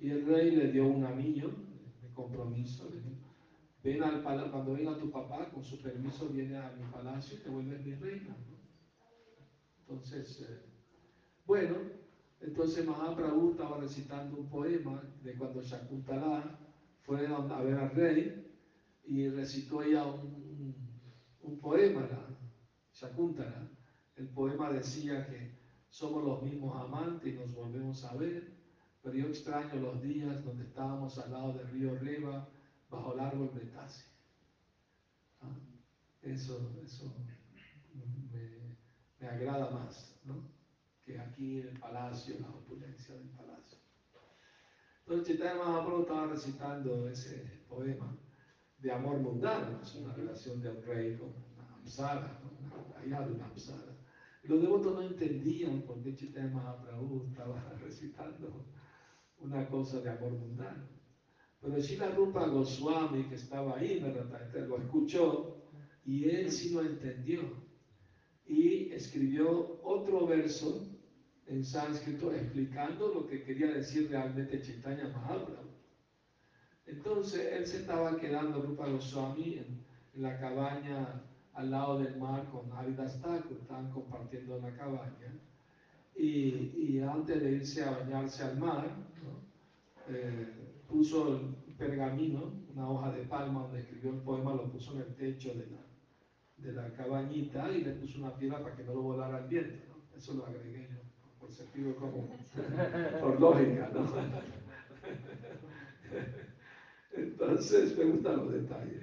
[0.00, 2.88] Y el rey le dio un anillo de compromiso.
[2.88, 3.10] Le dijo,
[3.82, 7.42] ven al palacio, cuando venga tu papá, con su permiso, viene a mi palacio y
[7.42, 8.34] te vuelves mi reina.
[9.80, 10.62] Entonces, eh,
[11.44, 12.03] bueno,
[12.40, 16.58] entonces Mahaprabhu estaba recitando un poema de cuando Shakuntala
[17.02, 18.56] fue a ver al rey
[19.04, 20.74] y recitó ella un,
[21.42, 22.26] un poema, la
[22.92, 23.68] Shakuntala.
[24.16, 25.50] El poema decía que
[25.88, 28.54] somos los mismos amantes y nos volvemos a ver
[29.04, 32.48] pero yo extraño los días donde estábamos al lado del río Reba,
[32.88, 34.06] bajo el árbol betase.
[35.42, 35.54] ¿Ah?
[36.22, 37.12] Eso, eso
[37.92, 38.78] me,
[39.20, 40.53] me, agrada más, ¿no?
[41.04, 43.78] Que aquí en el palacio, la opulencia del palacio.
[45.00, 48.16] Entonces Chaitanya Mahaprabhu estaba recitando ese poema
[48.78, 52.74] de amor mundano, es una relación de un rey con una amsara, ¿no?
[52.86, 53.96] una hija de una amsara.
[54.44, 58.64] Los devotos no entendían por qué Chaitanya Mahaprabhu estaba recitando
[59.40, 60.84] una cosa de amor mundano.
[61.60, 65.64] Pero la Rupa Goswami, que estaba ahí, lo escuchó
[66.04, 67.40] y él sí lo entendió.
[68.46, 70.93] Y escribió otro verso
[71.46, 75.70] en sánscrito explicando lo que quería decir realmente Chaitanya Mahaprabhu.
[76.86, 79.84] Entonces él se estaba quedando, Rupa Goswami, en,
[80.14, 81.22] en la cabaña
[81.54, 85.32] al lado del mar con Haridas Thakur, estaban compartiendo la cabaña.
[86.16, 88.88] Y, y, antes de irse a bañarse al mar,
[90.08, 94.98] eh, puso el pergamino, una hoja de palma donde escribió el poema, lo puso en
[95.00, 95.84] el techo de la,
[96.56, 99.86] de la cabañita y le puso una piedra para que no lo volara el viento.
[99.88, 100.16] ¿no?
[100.16, 100.93] Eso lo agregué yo,
[101.44, 102.30] por sentido común,
[103.20, 103.90] por lógica.
[103.92, 104.06] ¿no?
[107.12, 109.02] Entonces, me gustan los detalles.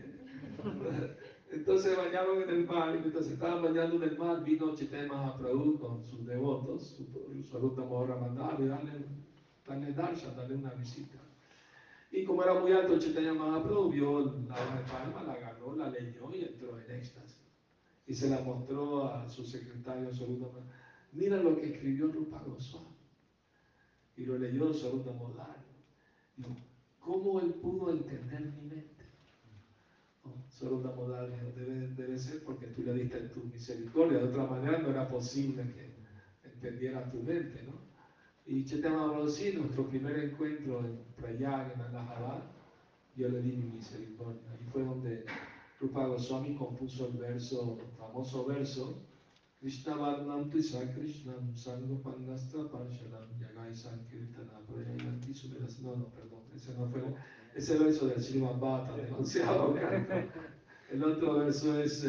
[1.51, 5.77] Entonces bañaron en el mar y mientras estaban bañando en el mar vino Chaitanya Mahaprabhu
[5.79, 8.91] con sus devotos, su, su alumno Mohra Mandal y darle
[9.67, 11.17] darle darshan, darle una visita.
[12.11, 15.89] Y como era muy alto, Chaitanya Mahaprabhu vio la hoja de palma, la agarró, la
[15.89, 17.37] leyó y entró en éxtasis.
[18.07, 20.53] Y se la mostró a su secretario segundo
[21.13, 22.87] Mira lo que escribió Rupa Goswami.
[24.17, 25.57] Y lo leyó segundo Modal.
[26.99, 29.05] ¿cómo él pudo entender mi mente?
[30.23, 34.19] Oh, Segundo Modal debe, debe ser porque tú le diste tu misericordia.
[34.19, 37.91] De otra manera no era posible que entendiera tu mente, ¿no?
[38.45, 42.43] Y Chaitanya sí, nuestro primer encuentro en Prayag, en Allahabad,
[43.15, 44.51] yo le di mi misericordia.
[44.51, 45.25] Ahí fue donde
[45.79, 49.03] Rupa Goswami compuso el verso, el famoso verso,
[49.61, 55.79] Krishna Varnam Tisa Krishnam Sango Pangastra Parshalam Yagai Sankirtana Prayayanti Sumeras.
[55.83, 57.03] No, no, perdón, ese no fue
[57.55, 60.13] ese verso del Srimad Bhata, del onceavo canto.
[60.91, 62.03] El otro verso es,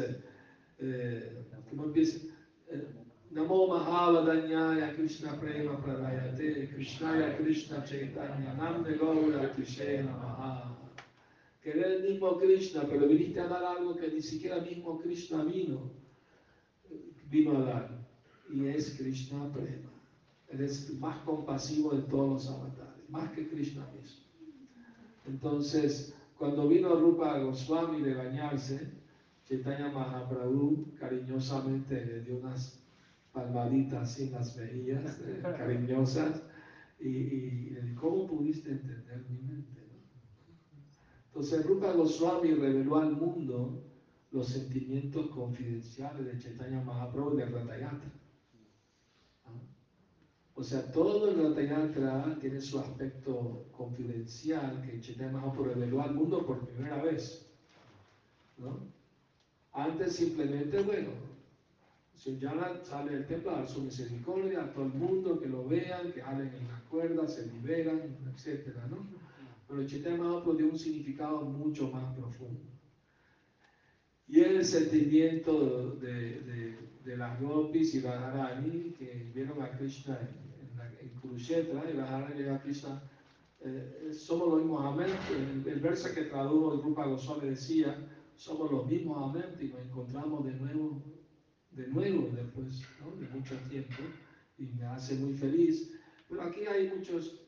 [0.79, 2.27] eh, ¿cómo empieza?
[2.71, 2.89] Eh,
[3.33, 10.79] Namo Mahavadanyaya Krishna Prema Pradayate Krishnaya Krishna Chaitanya Namne Gaura Krishna Maha.
[11.63, 15.45] Que era el mismo Krishna, pero viniste a dar algo que ni siquiera mismo Krishna
[15.45, 16.02] vino,
[17.33, 18.07] vino a dar.
[18.53, 19.89] y es Krishna Prema.
[20.49, 24.27] Él es más compasivo de todos los avatares, más que Krishna mismo.
[25.27, 28.93] Entonces, cuando vino Rupa Goswami de bañarse,
[29.49, 32.85] Chaitanya Mahaprabhu cariñosamente le dio unas
[33.33, 36.43] palmaditas en las mejillas, eh, cariñosas,
[37.01, 39.83] y, y, ¿cómo pudiste entender mi mente?
[41.29, 43.83] Entonces Rupa Goswami reveló al mundo
[44.33, 48.11] los sentimientos confidenciales de Chaitanya Mahaprabhu y de Ratayatra.
[50.55, 56.47] O sea, todo el Ratayatra tiene su aspecto confidencial que Chaitanya Mahaprabhu reveló al mundo
[56.47, 57.47] por primera vez.
[58.59, 58.79] ¿no?
[59.73, 61.11] Antes simplemente, bueno,
[62.15, 66.13] ya sale del templo a dar su misericordia a todo el mundo, que lo vean,
[66.13, 68.77] que jalen en las cuerdas, se liberan, etc.
[68.89, 69.07] ¿no?
[69.69, 72.72] Pero Chaitanya Mahaprabhu dio un significado mucho más profundo.
[74.33, 81.07] Y el sentimiento de, de, de las gopis y Radharani que vieron a Krishna en,
[81.07, 83.03] en, Kurukshetra, y Radharani llega a Krishna,
[83.61, 85.11] eh, somos los mismos amén.
[85.37, 87.95] El, el, verso que tradujo el Rupa Goswami decía,
[88.35, 91.03] somos los mismos amén y nos encontramos de nuevo,
[91.73, 93.15] de nuevo después ¿no?
[93.21, 94.03] de mucho tiempo
[94.57, 95.93] y me hace muy feliz.
[96.27, 97.39] Pero aquí hay muchos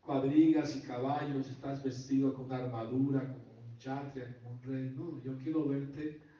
[0.00, 4.92] cuadrigas y caballos, estás vestido con armadura, como un chatria, como un rey.
[4.96, 6.31] No, yo quiero verte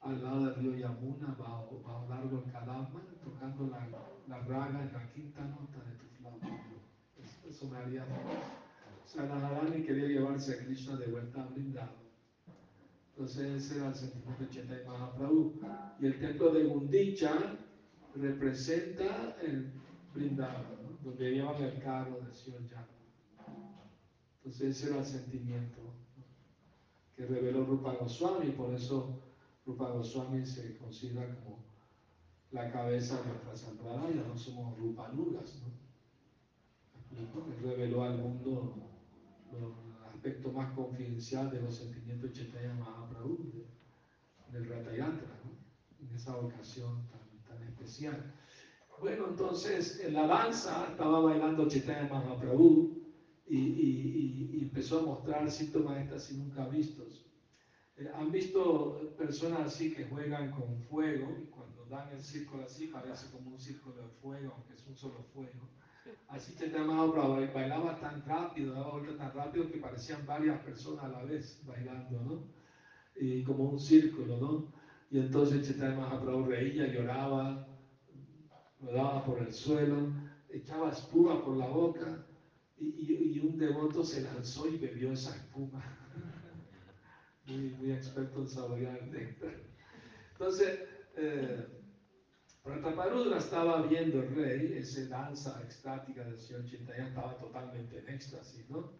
[0.00, 3.88] al lado del río Yamuna, bajo, bajo largo el Kadamba, tocando la,
[4.28, 6.48] la, raga en la quinta nota de tu flauta.
[7.18, 8.06] Eso, eso me haría
[9.16, 11.96] Radharani quería llevarse a Krishna de vuelta a Brindado.
[13.10, 15.60] Entonces ese era el sentimiento de Chaitanya Mahaprabhu.
[16.00, 17.58] Y el templo de Gundicha
[18.14, 19.72] representa el
[20.14, 20.98] Brindado, ¿no?
[21.02, 22.60] donde llevan el carro de Señor
[24.38, 26.24] Entonces ese era el sentimiento ¿no?
[27.16, 29.29] que reveló Rupa Goswami, por eso
[29.66, 31.58] Rupa Goswami se considera como
[32.50, 35.90] la cabeza de nuestra Sampradaya, no somos Rupanugas, ¿no?
[37.16, 38.74] Él reveló al mundo
[39.52, 43.38] el aspecto más confidencial de los sentimientos de Chaitanya Mahaprabhu,
[44.52, 46.06] del Ratayatra, ¿no?
[46.06, 48.32] en esa ocasión tan, tan especial.
[49.00, 53.00] Bueno, entonces en la danza estaba bailando Chaitanya Mahaprabhu
[53.46, 57.29] y, y, y, empezó a mostrar síntomas estas y nunca vistos.
[58.00, 62.86] Eh, ¿Han visto personas así que juegan con fuego y cuando dan el círculo así
[62.86, 65.68] parece como un círculo de fuego, aunque es un solo fuego?
[66.28, 71.08] Así que Mahaprabhu bailaba tan rápido, daba vueltas tan rápido que parecían varias personas a
[71.08, 72.42] la vez bailando, ¿no?
[73.14, 74.72] Y como un círculo, ¿no?
[75.10, 77.66] Y entonces Chaitanya Mahaprabhu reía, lloraba,
[78.80, 80.08] rodaba por el suelo,
[80.48, 82.24] echaba espuma por la boca
[82.78, 85.99] y, y, y un devoto se lanzó y bebió esa espuma
[87.50, 89.54] muy, muy experto en saborear el néctar.
[90.32, 90.80] Entonces,
[91.16, 91.66] eh,
[92.62, 98.68] Prataparudra estaba viendo el rey, esa danza extática del señor Chintaya estaba totalmente en éxtasis,
[98.68, 98.92] ¿no?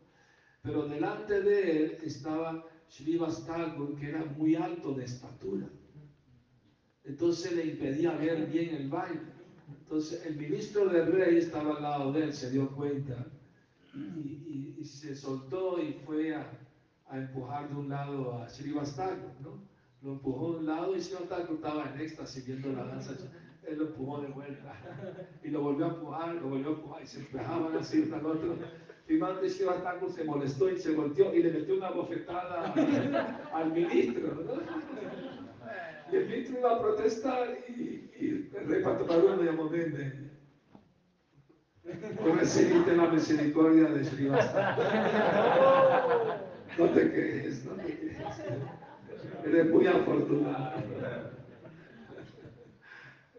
[0.62, 5.66] Pero delante de él estaba Srivas Thakur, que era muy alto de estatura.
[7.04, 9.20] Entonces le impedía ver bien el baile.
[9.82, 13.26] Entonces el ministro del rey estaba al lado de él, se dio cuenta
[13.94, 16.59] y, y, y se soltó y fue a,
[17.10, 19.60] a empujar de un lado a Srivastago, ¿no?
[20.02, 23.12] Lo empujó de un lado y Srivastago estaba en éxtasis viendo la danza.
[23.66, 24.72] Él lo empujó de vuelta
[25.44, 28.26] y lo volvió a empujar, lo volvió a empujar y se empujaban así uno al
[28.26, 28.56] otro.
[29.06, 32.72] Finalmente se molestó y se volteó y le metió una bofetada
[33.52, 34.52] al ministro, ¿no?
[36.12, 40.30] Y el ministro iba a protestar y, y el rey Pataparú le llamó, ven, ven.
[42.24, 44.82] No recibiste la misericordia de Srivastago.
[46.78, 48.26] No te quejes, no te quejes.
[49.44, 50.82] Eres muy afortunado.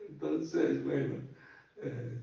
[0.09, 1.15] Entonces, bueno,
[1.77, 2.19] eh,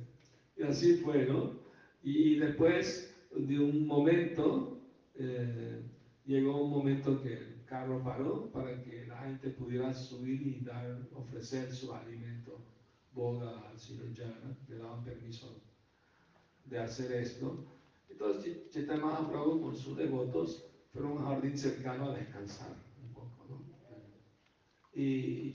[0.57, 1.59] y así fue, ¿no?
[2.03, 4.81] Y después de un momento,
[5.15, 5.83] eh,
[6.25, 11.01] llegó un momento que el carro paró para que la gente pudiera subir y dar,
[11.15, 12.61] ofrecer su alimento,
[13.13, 15.61] boga al señor Yana, le daban permiso
[16.67, 17.67] de hacer esto.
[18.09, 20.68] Entonces, Chaitanya Mahaprabhu con sus devotos
[21.07, 23.63] a un jardín cercano a descansar un poco, ¿no?
[24.93, 25.51] Y, y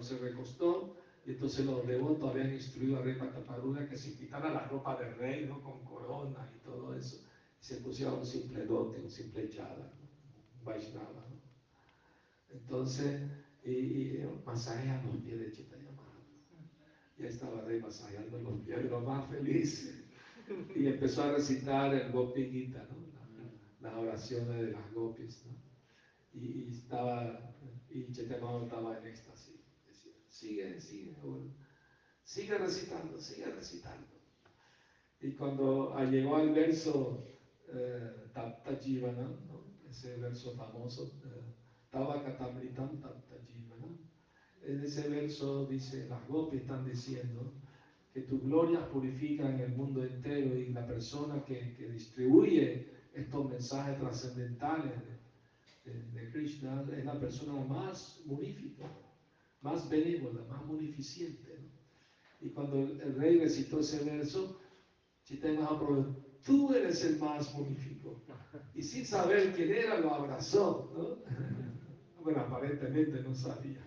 [0.00, 0.86] se recostó
[1.24, 5.08] y entonces los devotos habían instruido a Rey Pataparuda que se quitara la ropa de
[5.08, 5.60] rey, ¿no?
[5.60, 7.16] Con corona y todo eso,
[7.60, 9.90] y se pusiera un simple dote, un simple echada,
[10.58, 11.38] un Vaishnava, ¿no?
[12.48, 13.18] Entonces,
[13.62, 15.90] y, y masajean los pies de Chaitanya
[17.16, 19.86] Y ahí estaba Rey masajeando los pies, lo más feliz.
[20.74, 23.01] Y empezó a recitar el Gopi Gita, ¿no?
[23.82, 25.52] Las oraciones de las gopis, ¿no?
[26.32, 27.52] Y, y estaba,
[27.90, 31.14] y Chetemao estaba en éxtasis, decía, sigue, sigue,
[32.24, 34.06] sigue recitando, sigue recitando.
[35.20, 37.26] Y cuando llegó al verso
[37.68, 39.62] eh, Tapta ¿no?
[39.88, 41.54] ese verso famoso, eh,
[41.90, 43.98] Tabakatamritam Tapta Jivana,
[44.62, 47.52] en ese verso dice, las gopis están diciendo
[48.14, 53.98] que tus glorias purifican el mundo entero y la persona que, que distribuye estos mensajes
[53.98, 54.92] trascendentales
[55.84, 58.90] de, de, Krishna es la persona más munífica,
[59.60, 61.58] más benévola, más munificente.
[61.58, 61.68] ¿no?
[62.40, 64.58] Y cuando el rey recitó ese verso,
[65.40, 68.20] Mahaprabhu, tú eres el más munifico.
[68.74, 70.90] Y sin saber quién era, lo abrazó.
[70.94, 71.18] ¿no?
[72.22, 73.82] Bueno, aparentemente no sabía.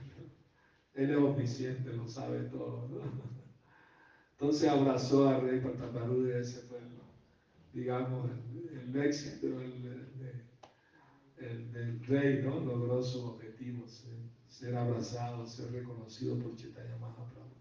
[0.93, 2.89] Él es omnisciente, lo sabe todo.
[2.89, 2.99] ¿no?
[4.31, 6.79] Entonces abrazó al rey Pataparu y ese fue,
[7.71, 8.29] digamos,
[8.85, 9.47] el, éxito
[11.37, 12.59] el, del rey, ¿no?
[12.59, 14.05] Logró sus objetivos,
[14.47, 17.55] ser abrazado, ser reconocido por Chaitanya Mahaprabhu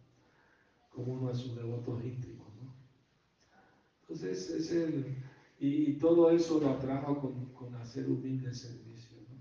[0.90, 2.72] como uno de sus devotos íntimos, ¿no?
[4.02, 5.16] Entonces, es el,
[5.58, 9.40] y, todo eso lo atrajo con, con hacer humilde servicio, ¿no?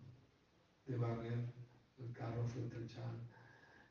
[0.87, 1.53] De barrer
[1.99, 3.19] el carro frente al chal.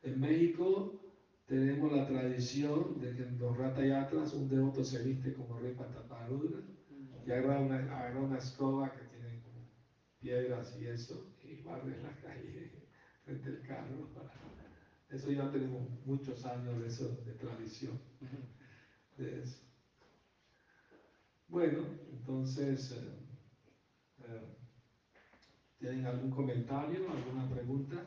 [0.03, 0.99] En México
[1.45, 6.59] tenemos la tradición de que en los ratayatras un devoto se viste como rey Pataparudra
[7.25, 9.41] y agarra una, agarra una escoba que tiene
[10.19, 12.71] piedras y eso y barre la calle
[13.23, 14.09] frente al carro.
[15.09, 17.99] Eso ya tenemos muchos años de eso, de tradición.
[19.17, 19.59] De eso.
[21.47, 22.97] Bueno, entonces, eh,
[24.23, 24.41] eh,
[25.77, 28.03] ¿tienen algún comentario, alguna pregunta?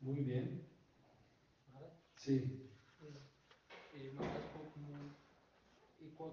[0.00, 0.62] Muy bien.
[2.16, 2.68] Sí.
[3.00, 4.51] Eh, ¿Y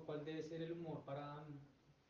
[0.06, 1.44] cuál debe ser el humor para,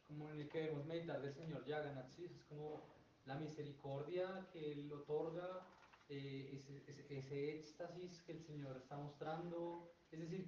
[0.07, 2.09] como en el que debemos meditar del Señor Yaganat?
[2.11, 2.25] ¿sí?
[2.25, 2.82] Es como
[3.25, 5.67] la misericordia que Él otorga,
[6.09, 9.91] eh, ese, ese, ese, éxtasis que el Señor está mostrando.
[10.11, 10.47] Es decir,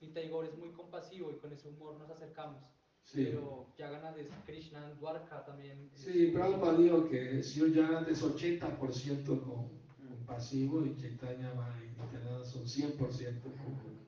[0.00, 2.62] Igor es muy compasivo y con ese humor nos acercamos.
[3.02, 3.24] Sí.
[3.24, 5.90] Pero Yaganat es Krishna, Dwarka también.
[5.94, 9.82] Sí, Prabhupada dijo que el Señor Yaganat es 80% con
[10.26, 11.52] pasivo y Chaitanya
[11.82, 14.01] y son 100%.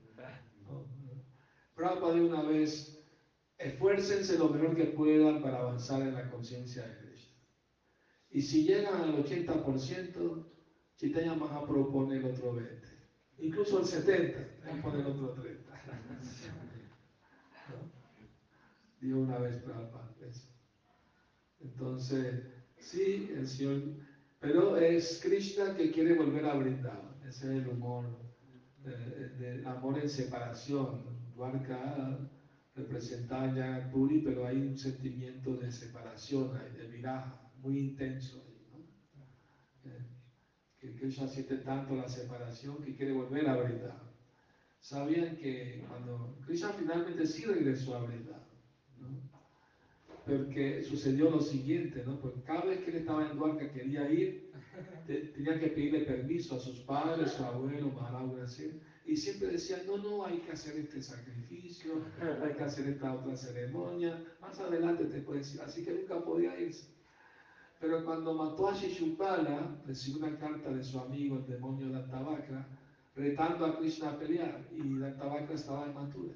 [1.74, 3.04] Prabhupada de una vez,
[3.58, 7.34] esfuércense lo mejor que puedan para avanzar en la conciencia de Krishna.
[8.30, 10.44] Y si llegan al 80%,
[10.96, 12.80] Chaitanya Maha propone el otro 20%.
[13.38, 14.36] Incluso el 70%,
[14.70, 15.44] él pone el otro 30%.
[17.70, 17.92] ¿no?
[19.00, 20.14] Digo una vez Prabhupada.
[21.60, 22.44] Entonces,
[22.78, 23.82] sí, el Señor
[24.44, 27.00] pero es Krishna que quiere volver a brindar.
[27.26, 28.04] Ese es el humor,
[28.84, 31.13] eh, del amor en separación.
[31.34, 32.18] Dwarka
[32.74, 39.90] representa a Puri, pero hay un sentimiento de separación, de viraja, muy intenso ahí, ¿no?
[39.90, 40.04] Eh,
[40.78, 44.02] que Krishna siente tanto la separación que quiere volver a brindar.
[44.80, 48.44] Sabían que cuando Krishna finalmente sí regresó a brindar,
[50.26, 52.18] porque sucedió lo siguiente, ¿no?
[52.18, 54.50] Porque cada vez que él estaba en Duarca quería ir,
[55.06, 58.24] tenía que pedirle permiso a sus padres, su abuelo, Maharaj,
[59.06, 62.02] y siempre decían, no, no, hay que hacer este sacrificio,
[62.42, 66.58] hay que hacer esta otra ceremonia, más adelante te puedes ir, así que nunca podía
[66.58, 66.88] irse.
[67.80, 72.66] Pero cuando mató a Shishupala, recibió una carta de su amigo, el demonio Dantavakra,
[73.14, 76.34] retando a Krishna a pelear, y Dantavakra estaba en Mathura.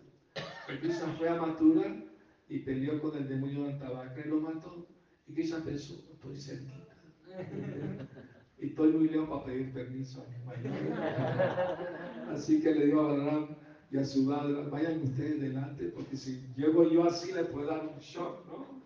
[0.67, 2.05] Krishna fue a Mathura
[2.49, 4.87] y peleó con el demonio de Antabaca y lo mató.
[5.27, 6.95] Y Krishna pensó, estoy cerquita.
[8.61, 10.99] Y estoy muy lejos para pedir permiso a mi mayor.
[12.31, 13.49] Así que le dijo a Balaram
[13.91, 17.87] y a su madre, vayan ustedes delante, porque si llego yo así le puedo dar
[17.87, 18.79] un shock, ¿no?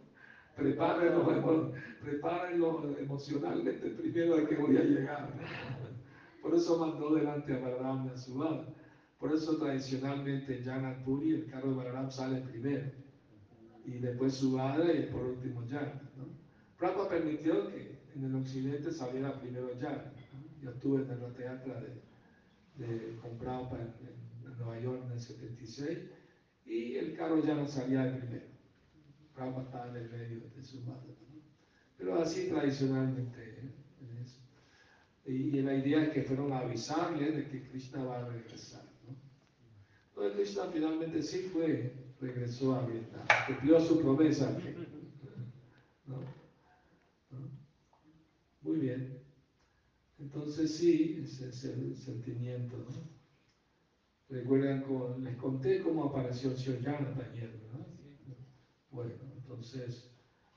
[0.55, 5.33] Prepárenlo, prepárenlo emocionalmente primero de que voy a llegar.
[6.43, 8.67] Por eso mandó delante a Balaram y a su madre.
[9.19, 12.91] Por eso tradicionalmente en Janat Puri el carro de Balaram sale primero
[13.85, 16.03] y después Subhadra y por último Yana.
[16.17, 16.27] ¿no?
[16.77, 20.13] Prabhupada permitió que en el occidente saliera primero Yana.
[20.61, 25.99] Yo estuve en el teatro de, de Prabhupada en, Nueva York en el 76
[26.67, 28.47] y el carro Yana salía de primero.
[29.35, 31.03] Prabhupada estaba en el medio de Subhadra.
[31.07, 31.41] ¿no?
[31.97, 33.41] Pero así tradicionalmente.
[33.41, 33.73] ¿eh?
[35.25, 38.83] Y, la idea es que fueron a avisarle de que Krishna va a regresar.
[39.07, 39.17] ¿no?
[40.09, 44.57] Entonces Krishna finalmente sí fue regresó a Vietnam, cumplió su promesa.
[46.07, 46.17] ¿No?
[46.17, 46.42] ¿No?
[48.63, 49.21] Muy bien.
[50.19, 52.77] Entonces sí, ese es el sentimiento.
[52.77, 53.13] ¿no?
[54.29, 57.87] Recuerdan, con, les conté cómo apareció ayer, ¿verdad?
[58.91, 60.11] Bueno, entonces,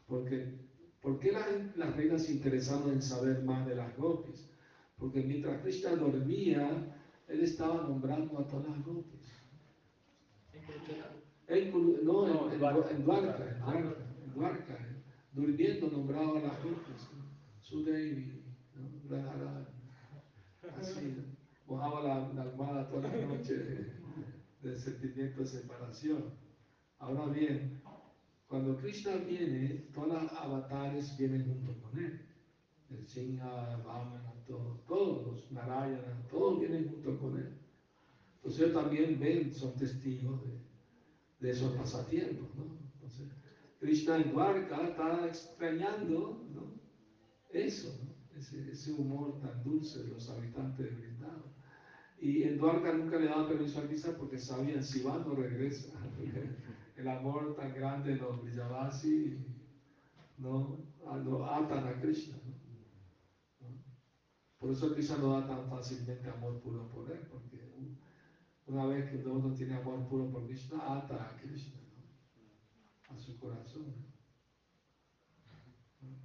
[0.08, 0.60] porque,
[1.02, 4.50] ¿por qué las, las reinas se interesaron en saber más de las gopis?
[4.98, 6.96] Porque mientras Krishna dormía,
[7.28, 9.20] él estaba nombrando a todas las gopas.
[11.48, 11.72] En
[12.06, 12.92] no, en, en, Dwarka.
[12.92, 15.04] en Dwarka, en Dwarka, en Dwarka, eh,
[15.34, 17.10] durmiendo nombraba a las gopas,
[17.76, 17.82] ¿no?
[17.82, 18.42] su Devi,
[18.76, 19.10] ¿no?
[20.80, 21.16] Así,
[21.68, 23.92] mojaba la, la almohada toda la noche de,
[24.62, 26.24] de sentimiento de separación.
[27.00, 27.82] Ahora bien,
[28.48, 32.20] cuando Krishna viene, todos los avatares vienen junto con él.
[32.90, 37.54] El Singha, Vamana, todo- todos los Narayana, todos vienen junto con él.
[38.38, 40.60] Entonces ellos también ven, son testigos de,
[41.40, 42.78] de esos pasatiempos, ¿no?
[42.94, 43.28] Entonces,
[43.80, 46.75] Krishna en Dwarka está extrañando, ¿no?
[47.56, 47.98] Eso.
[48.36, 51.56] Ese, humor tan dulce de los habitantes de Vrindavan.
[52.20, 55.98] Y en Dwarka nunca le daba permiso a Krishna porque sabían si va no regresa.
[56.98, 59.38] El amor tan grande de los Vrijavasi
[60.38, 60.76] no
[61.24, 62.36] lo atan a Krishna.
[62.46, 63.70] ¿no?
[63.70, 63.78] ¿No?
[64.60, 67.96] Por eso Krishna no da tan fácilmente amor puro por él, porque un-
[68.68, 71.80] una vez que uno tiene amor puro por Krishna, ata a Krishna,
[73.08, 74.15] a su corazón.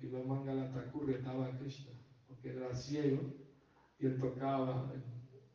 [0.03, 1.93] Y lo Mangala Thakur retaba a Krishna,
[2.27, 3.21] porque era ciego
[3.99, 5.03] y él tocaba el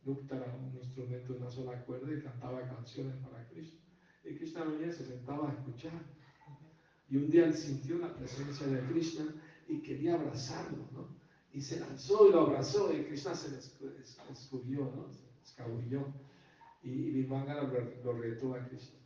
[0.04, 3.80] Duktara, un instrumento de una sola cuerda, y cantaba canciones para Krishna.
[4.24, 6.00] Y Krishna venía y se sentaba a escuchar.
[7.08, 9.24] Y un día él sintió la presencia de Krishna
[9.68, 11.08] y quería abrazarlo, ¿no?
[11.52, 15.08] Y se lanzó y lo abrazó y Krishna se des- es- escurrió, ¿no?
[15.12, 16.06] Se escabulló.
[16.84, 17.62] Y, y Vimangala
[18.04, 18.98] lo retó a Krishna.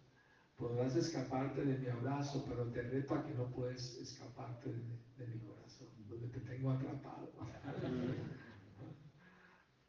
[0.60, 5.26] Podrás escaparte de mi abrazo, pero te reto a que no puedes escaparte de, de
[5.26, 7.32] mi corazón, donde te tengo atrapado.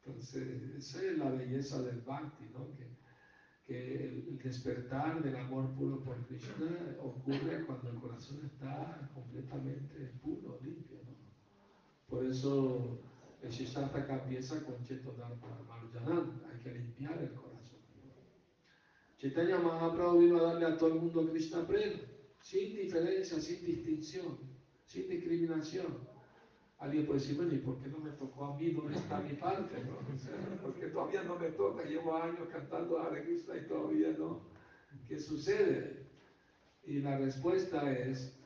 [0.04, 2.74] Entonces, esa es la belleza del Bhakti, ¿no?
[2.74, 2.96] Que,
[3.66, 10.58] que el, despertar del amor puro por Krishna ocurre cuando el corazón está completamente puro,
[10.62, 11.12] limpio, ¿no?
[12.08, 12.98] Por eso
[13.42, 17.51] el Shishtastaka empieza con Chetodharma Marjanam, hay que limpiar el corazón.
[19.22, 22.00] Chaitanya Mahaprabhu vino a darle a todo el mundo Krishna Prema,
[22.40, 24.36] sin diferencia, sin distinción,
[24.84, 25.96] sin discriminación.
[26.80, 28.72] Alguien puede decir, bueno, ¿y por qué no me tocó a mí?
[28.72, 29.76] ¿Dónde está mi parte?
[29.84, 30.90] ¿no?
[30.92, 34.40] Todavía no me toca, llevo años cantando Hare Krishna y todavía no.
[35.06, 36.04] ¿Qué sucede?
[36.84, 38.36] Y la respuesta es,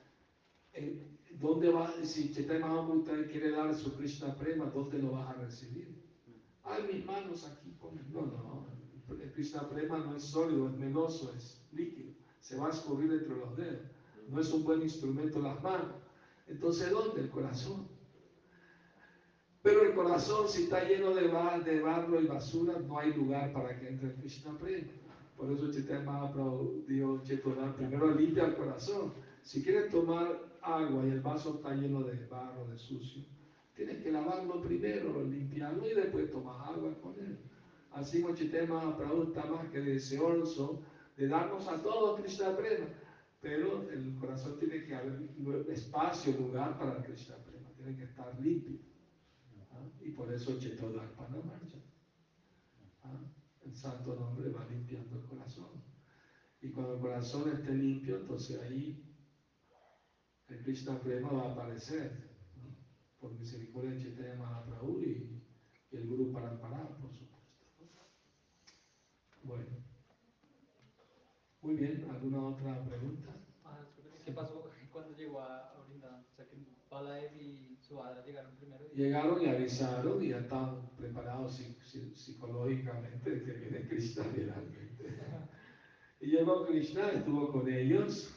[0.75, 1.01] eh,
[1.41, 1.91] ¿dónde va?
[2.05, 6.05] Si Chaitanya Mahaprabhu quiere dar su Krishna Prema, ¿dónde lo vas a recibir?
[6.65, 8.76] Hay mis manos aquí, pon- no, no,
[9.09, 13.37] el Krishna Prema no es sólido, es meloso, es líquido, se va a escurrir entre
[13.37, 13.83] los dedos,
[14.29, 15.95] no es un buen instrumento las manos.
[16.47, 17.21] Entonces, ¿dónde?
[17.23, 17.87] El corazón.
[19.63, 23.53] Pero el corazón, si está lleno de, ba- de barro y basura, no hay lugar
[23.53, 24.93] para que entre el Krishna Prema.
[25.37, 27.21] Por eso Chaitanya Mahaprabhu dijo,
[27.77, 29.13] primero limpia el corazón.
[29.43, 33.23] Si quieres tomar agua y el vaso está lleno de barro, de sucio,
[33.75, 37.37] tienes que lavarlo primero, limpiarlo y después tomas agua con él.
[37.97, 40.83] Así Chaitanya Mahaprabhu está más que deseoso
[41.17, 42.89] de darnos a todos Krishna Prema.
[43.41, 48.81] Pero el corazón tiene que haber espacio, lugar para Krishna Prema, tiene que estar limpio.
[49.73, 49.89] ¿ah?
[50.03, 51.79] Y por eso Chetodharpana marcha.
[53.05, 53.19] ¿ah?
[53.65, 55.83] El santo nombre va limpiando el corazón.
[56.61, 59.17] Y cuando el corazón esté limpio, entonces ahí
[60.49, 62.13] el Krishna Prema va a aparecer.
[62.57, 62.77] ¿no?
[63.19, 65.43] Por misericordia de Chaitanya Mahaprabhu y,
[65.91, 67.26] y el Guru Parampara, por supuesto.
[69.47, 69.53] ¿No?
[69.55, 69.79] Bueno.
[71.63, 73.39] Muy bien, ¿alguna otra pregunta?
[73.65, 73.85] Ah,
[74.25, 76.21] ¿Qué pasó cuando llegó a, Brindavan?
[76.31, 76.57] O sea, que
[76.89, 78.95] Balaev y Subhadra llegaron primero y...
[78.95, 85.05] Llegaron y avisaron y ya estaban preparados psi- psi- psicológicamente de que viene Krishna realmente.
[86.19, 88.33] Y llegó Krishna, estuvo con ellos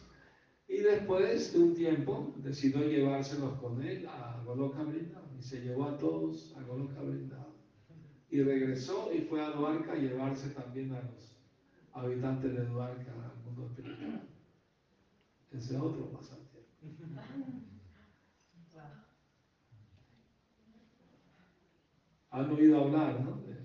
[0.68, 5.86] y después de un tiempo decidió llevárselos con él a Goloka Vrindavan y se llevó
[5.86, 7.49] a todos a Goloka Vrindavan.
[8.32, 11.36] Y regresó y fue a Dwarka a llevarse también a los
[11.94, 14.28] habitantes de Dwarka al mundo espiritual.
[15.52, 16.60] Ese es otro pasatiempo.
[22.32, 23.42] Han oído hablar, ¿no?
[23.42, 23.58] De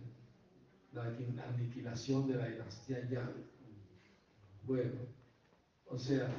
[0.93, 1.05] la
[1.49, 3.45] aniquilación de la dinastía Yang.
[4.63, 5.01] Bueno,
[5.87, 6.31] o sea,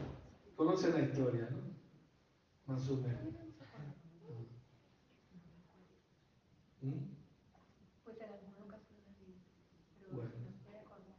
[0.56, 1.76] conocen la historia, ¿no?
[2.66, 3.36] Más o menos.
[6.82, 7.16] ¿Mm?
[8.04, 9.42] Pues en alguna ocasión así,
[10.00, 10.30] pero Bueno.
[10.30, 11.18] no puede acordar,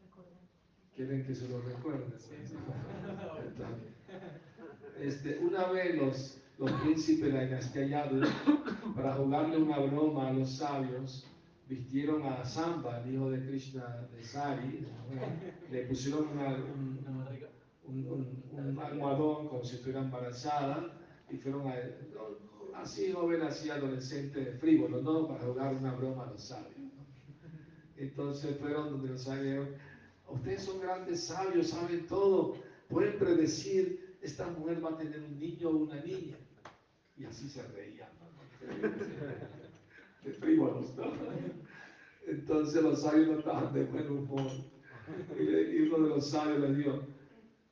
[0.00, 0.42] recordar.
[0.98, 2.06] ¿Quieren que se lo recuerde?
[2.16, 3.94] Está bien.
[5.00, 7.44] Este, una vez los, los príncipes de la
[8.96, 11.24] para jugarle una broma a los sabios,
[11.68, 14.88] vistieron a Samba, el hijo de Krishna de Sari,
[15.70, 16.98] le pusieron una- un,
[17.86, 20.98] un, un- un almohadón como si estuviera embarazada
[21.30, 21.74] y fueron a,
[22.74, 25.28] así joven, así adolescente, frívolo, ¿no?
[25.28, 26.76] Para jugar una broma a los sabios.
[26.76, 26.88] ¿no?
[27.96, 29.68] Entonces fueron donde los sabios,
[30.28, 32.56] ustedes son grandes sabios, saben todo,
[32.88, 36.36] pueden predecir, esta mujer va a tener un niño o una niña.
[37.16, 38.28] Y así se reían, ¿no?
[40.24, 41.04] De frívolos, ¿no?
[42.26, 44.50] Entonces los sabios no estaban de buen humor.
[45.38, 47.00] Y, uno de los sabios le dijo,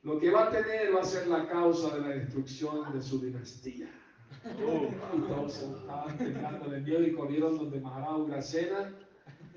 [0.02, 3.20] lo que va a tener va a ser la causa de la destrucción de su
[3.20, 3.88] dinastía.
[4.58, 8.94] Todos se estaban de miedo y corrieron donde Maharaj Ugrasena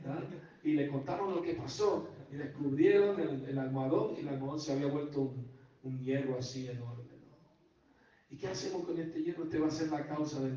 [0.07, 0.23] ¿ah?
[0.63, 2.09] y le contaron lo que pasó.
[2.31, 5.33] Y descubrieron el, el almohadón y el almohadón se había vuelto
[5.83, 7.03] un, hierro así enorme.
[7.03, 7.37] ¿no?
[8.29, 9.43] ¿Y qué hacemos con este hierro?
[9.43, 10.53] Este va a ser la causa de,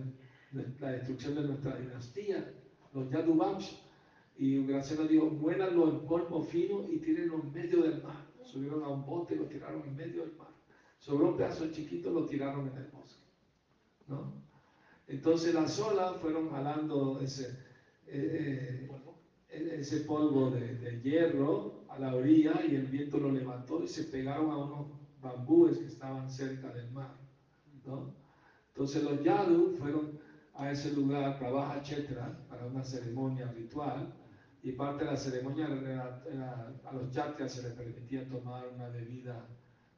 [0.81, 2.53] la destrucción de nuestra dinastía,
[2.93, 3.77] los Yaduvamsha.
[4.37, 8.27] Y Ugrasena dijo, muéranlo en polvo fino y tírenlo en medio del mar.
[8.43, 10.49] Subieron a un bote y lo tiraron en medio del mar.
[10.99, 13.23] Sobró un pedazo chiquito, lo tiraron en el bosque.
[14.09, 14.43] ¿no?
[15.07, 17.59] Entonces las olas fueron jalando ese,
[18.07, 18.91] eh, eh,
[19.53, 24.05] ese polvo de, de hierro a la orilla y el viento lo levantó y se
[24.05, 24.87] pegaron a unos
[25.21, 27.15] bambúes que estaban cerca del mar.
[27.85, 28.15] ¿no?
[28.69, 30.19] Entonces los Yadu fueron
[30.55, 34.11] a ese lugar, Pravaja Chetra, para una ceremonia ritual
[34.63, 38.89] y parte de la ceremonia era- era- a los Chatras se les permitía tomar una
[38.89, 39.49] bebida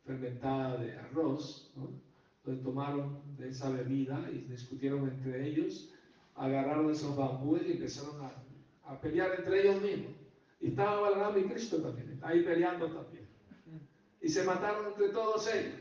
[0.05, 1.95] fermentada de arroz, ¿no?
[2.39, 5.89] Entonces tomaron de esa bebida y discutieron entre ellos,
[6.35, 8.44] agarraron esos bambúes y empezaron a,
[8.85, 10.13] a pelear entre ellos mismos.
[10.61, 13.27] Y estaba Balarama y Cristo también, ahí peleando también.
[14.21, 15.75] Y se mataron entre todos ellos.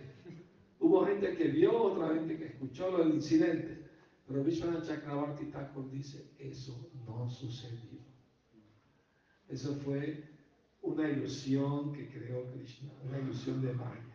[0.80, 3.88] Hubo gente que vio, otra gente que escuchó lo del incidente.
[4.28, 7.99] Pero Vishwanath Chakrabarti Thakur dice, eso no sucedió.
[9.47, 10.30] Eso fue
[10.82, 14.14] una ilusión que creó Krishna, una ilusión de Maya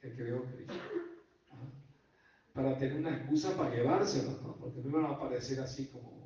[0.00, 0.74] que creó Krishna.
[1.52, 1.72] ¿ah?
[2.52, 4.56] Para tener una excusa para llevárselos, ¿no?
[4.56, 6.19] Porque no iban a aparecer así como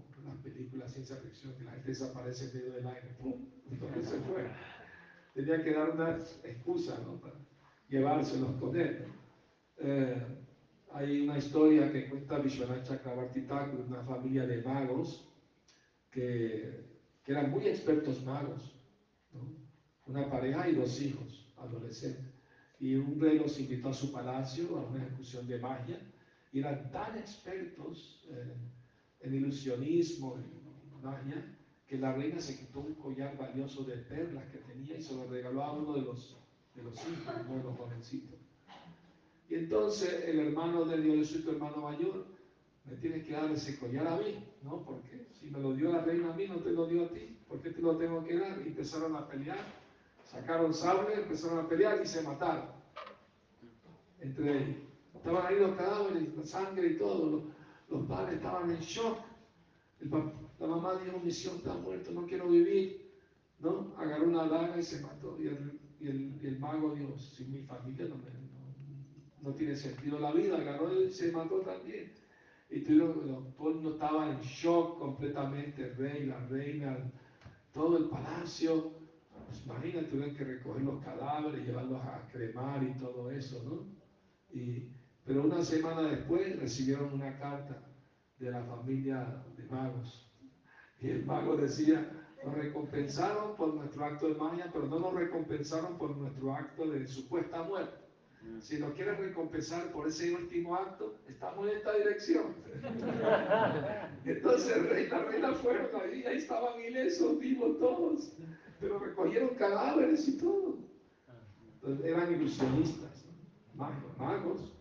[0.55, 3.47] de ciencia ficción, que la gente desaparece en medio del aire, ¡pum!
[3.71, 4.47] Entonces se fue.
[5.35, 6.11] Tenía que dar una
[6.45, 7.21] excusa, ¿no?
[7.21, 7.35] Para
[7.89, 9.05] llevárselos con él.
[9.79, 10.23] Eh,
[10.93, 13.47] hay una historia que cuenta Vishwanath Chakrabarti
[13.89, 15.29] una familia de magos
[16.11, 16.85] que,
[17.25, 18.77] que eran muy expertos magos,
[19.33, 19.41] ¿no?
[20.07, 22.33] una pareja y dos hijos adolescentes.
[22.79, 25.99] Y un rey los invitó a su palacio a una ejecución de magia
[26.53, 28.55] y eran tan expertos eh,
[29.25, 30.37] en ilusionismo,
[31.87, 35.27] que la reina se quitó un collar valioso de perlas que tenía y se lo
[35.27, 36.37] regaló a uno de los,
[36.75, 38.39] de los hijos, uno de los jovencitos.
[39.49, 42.27] Y entonces el hermano le dio, yo soy tu hermano mayor,
[42.85, 44.83] me tienes que dar ese collar a mí, ¿no?
[44.85, 47.39] Porque si me lo dio la reina a mí, no te lo dio a ti,
[47.49, 48.61] ¿por qué te lo tengo que dar?
[48.63, 49.59] Y empezaron a pelear,
[50.25, 52.69] sacaron sable, empezaron a pelear y se mataron
[54.21, 54.77] entre ellos.
[55.15, 57.54] Estaban ahí los cadáveres, la sangre y todo,
[57.99, 59.19] los, padres estaban en shock.
[60.61, 63.05] La mamá dijo, mi hijo está muerto, no quiero vivir.
[63.61, 63.95] ¿No?
[63.97, 65.37] Agarró una daga y se mató.
[65.41, 66.09] Y el, y
[66.47, 70.59] el- mago dijo, sin mi familia no, no- no tiene sentido la vida.
[70.59, 72.13] Agarró y se mató también.
[72.71, 76.99] Y tuvieron, los- todo el mundo estaba en shock completamente, el rey, la reina,
[77.73, 78.93] todo el palacio.
[79.47, 83.87] Pues imagínate, tuvieron que recoger los cadáveres, llevarlos a cremar y todo eso, ¿no?
[84.59, 84.91] Y,
[85.25, 87.84] pero una semana después recibieron una carta
[88.39, 90.31] de la familia de magos.
[91.01, 92.11] Y el mago decía,
[92.45, 97.07] nos recompensaron por nuestro acto de magia, pero no nos recompensaron por nuestro acto de
[97.07, 98.05] supuesta muerte.
[98.61, 102.55] Si nos quieren recompensar por ese último acto, estamos en esta dirección.
[104.27, 108.37] Entonces rey la reina fueron ahí, ahí estaban ilesos, vivos todos,
[108.81, 110.77] pero recogieron cadáveres y todo.
[111.75, 113.25] Entonces, eran ilusionistas,
[113.75, 114.73] magos, magos,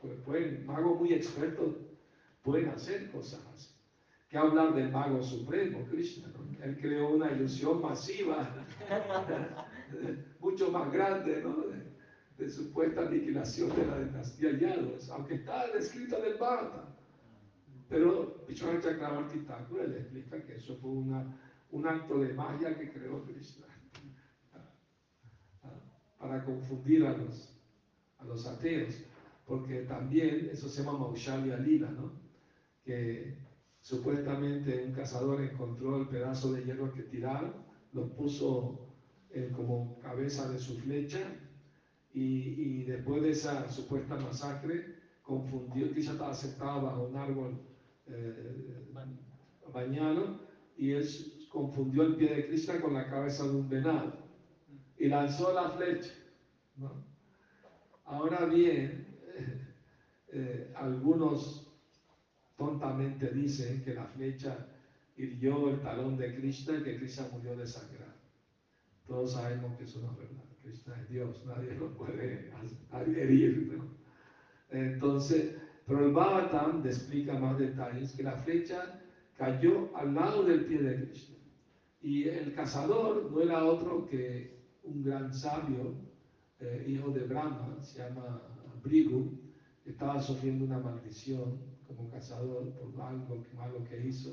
[0.00, 1.74] pues, pueden, magos muy expertos
[2.42, 3.68] pueden hacer cosas así.
[4.28, 6.32] ¿Qué hablar del mago supremo, Krishna?
[6.62, 8.48] Él creó una ilusión masiva,
[10.40, 11.66] mucho más grande, ¿no?
[12.38, 16.88] De, supuesta aniquilación de la dinastía Yadus, aunque está descrito en el Bharata.
[17.88, 21.38] Pero Vishwanath Chakrabarti Thakur le explica que eso fue una,
[21.70, 23.66] un acto de magia que creó Krishna
[26.18, 27.56] para confundir a los,
[28.18, 29.04] a los ateos,
[29.46, 32.21] porque también eso se llama Maushalya Lila, ¿no?
[32.84, 33.38] Que
[33.80, 37.52] supuestamente un cazador encontró el pedazo de hierro que tiraron,
[37.92, 38.88] lo puso
[39.30, 41.20] eh, como cabeza de su flecha
[42.12, 47.60] y, y después de esa supuesta masacre confundió, Krishna estaba sentado bajo un árbol
[48.06, 48.92] eh,
[49.72, 50.40] bañado
[50.76, 51.06] y él
[51.48, 54.12] confundió el pie de Krishna con la cabeza de un venado
[54.98, 56.12] y lanzó la flecha.
[58.04, 59.06] Ahora bien,
[60.28, 61.61] eh, algunos
[62.62, 64.68] tontamente dicen que la flecha
[65.16, 68.04] hirió el talón de Krishna y que Krishna murió de sangre.
[69.06, 70.44] Todos sabemos que eso no es verdad.
[70.62, 72.52] Krishna es Dios, nadie lo puede
[72.92, 73.80] herir.
[74.70, 75.56] Entonces,
[75.86, 79.00] pero el Bhavatam explica más detalles que la flecha
[79.36, 81.36] cayó al lado del pie de Krishna.
[82.00, 85.94] Y el cazador no era otro que un gran sabio,
[86.60, 88.40] eh, hijo de Brahma, se llama
[88.84, 89.36] Brigu,
[89.84, 94.30] estaba sufriendo una maldición como cazador por algo malo que hizo.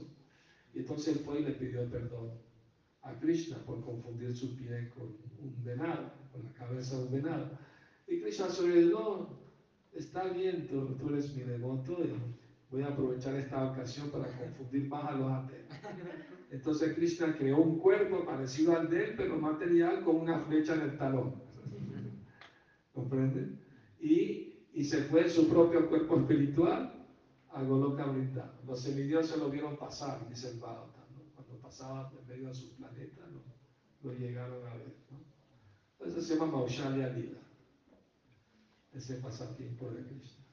[0.74, 2.32] Y entonces él fue y le pidió perdón
[3.02, 7.58] a Krishna por confundir su pie con un venado, con la cabeza de un venado.
[8.08, 9.40] Y Krishna se no,
[9.94, 12.14] está bien, tú, tú, eres mi devoto y
[12.72, 15.68] voy a aprovechar esta ocasión para confundir más a los ateos.
[16.52, 20.82] Entonces Krishna creó un cuerpo parecido al de él, pero material con una flecha en
[20.82, 21.36] el talón.
[22.94, 23.60] ¿Comprenden?
[24.00, 26.99] Y, y, se fue en su propio cuerpo espiritual
[27.52, 28.52] a Goloka Vrindavan.
[28.66, 31.06] Los semidioses lo vieron pasar, dice el Bhagavatam.
[31.36, 33.28] Cuando pasaba en medio de su planeta,
[34.04, 34.96] lo, llegaron a ver.
[35.12, 35.20] ¿no?
[36.00, 37.40] Entonces se llama Maushalya Lila,
[38.94, 40.44] ese pasatiempo de Krishna.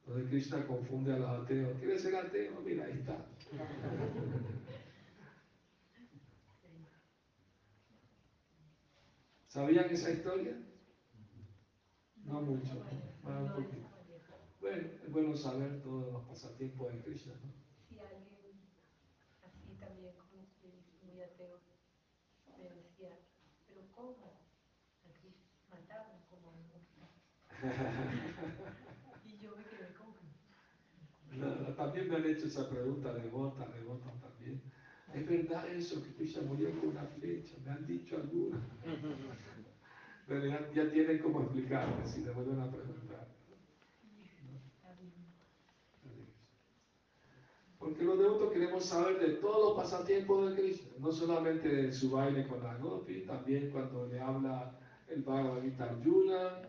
[0.00, 1.78] Entonces Krishna confunde a los ateos.
[1.78, 2.60] ¿Quieres ser ateo?
[2.64, 3.24] Mira, ahí está.
[9.46, 10.56] ¿Sabían esa historia?
[12.24, 12.72] No mucho,
[13.22, 13.81] un poquito.
[14.62, 17.50] Bueno, es bueno saber todos los pasatiempos de Krishna, ¿no?
[17.88, 18.62] Si alguien
[19.42, 20.46] así también, como
[21.02, 21.58] muy ateo,
[22.56, 23.18] me decía,
[23.66, 24.46] pero ¿cómo?
[25.04, 25.34] Aquí
[25.68, 26.52] mataron como
[29.24, 30.14] Y yo me quedé como...
[31.32, 34.62] No, también me han hecho esa pregunta de Bota, de Bota también.
[35.12, 37.56] ¿Es verdad eso que Krishna murió con una flecha?
[37.64, 38.62] Me han dicho algunos.
[40.28, 43.41] Pero ya, tienen cómo explicarme si le vuelven a preguntar.
[47.82, 52.12] Porque los devotos queremos saber de todos los pasatiempos de Cristo, no solamente de su
[52.12, 54.78] baile con la Gopi, también cuando le habla
[55.08, 56.62] el Bhagavad Gita Arjuna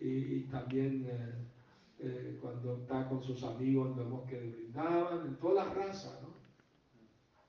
[0.00, 1.34] y, también eh,
[1.98, 6.22] eh, cuando está con sus amigos en el bosque de en todas las razas.
[6.22, 6.28] ¿no?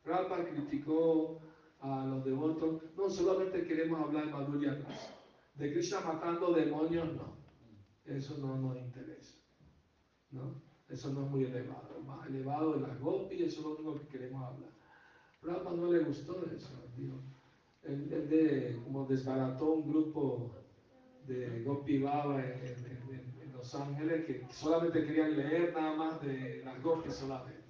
[0.03, 1.39] Prabhupada criticó
[1.79, 5.15] a los devotos, no solamente queremos hablar de Madhurya Rasa,
[5.55, 7.33] de Krishna matando demonios, no.
[8.03, 9.37] Eso no nos interesa.
[10.31, 10.64] ¿no?
[10.89, 12.01] Eso no es muy elevado.
[12.05, 14.69] Más elevado de las gopis, eso es lo único que queremos hablar.
[15.41, 16.69] Prabhupada no le gustó eso.
[17.83, 20.55] Él, de, como desbarató un grupo
[21.27, 27.15] de Gopi Baba en, Los Ángeles que solamente querían leer nada más de las gopis
[27.15, 27.63] solamente.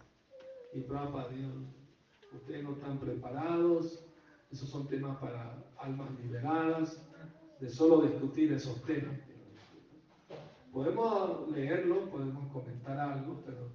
[0.74, 1.52] Y Prabhupada dijo,
[2.34, 4.06] ustedes no están preparados,
[4.52, 7.02] esos son temas para almas liberadas,
[7.60, 9.25] de solo discutir esos temas.
[10.76, 13.70] Podemos leerlo, podemos comentar algo, pero,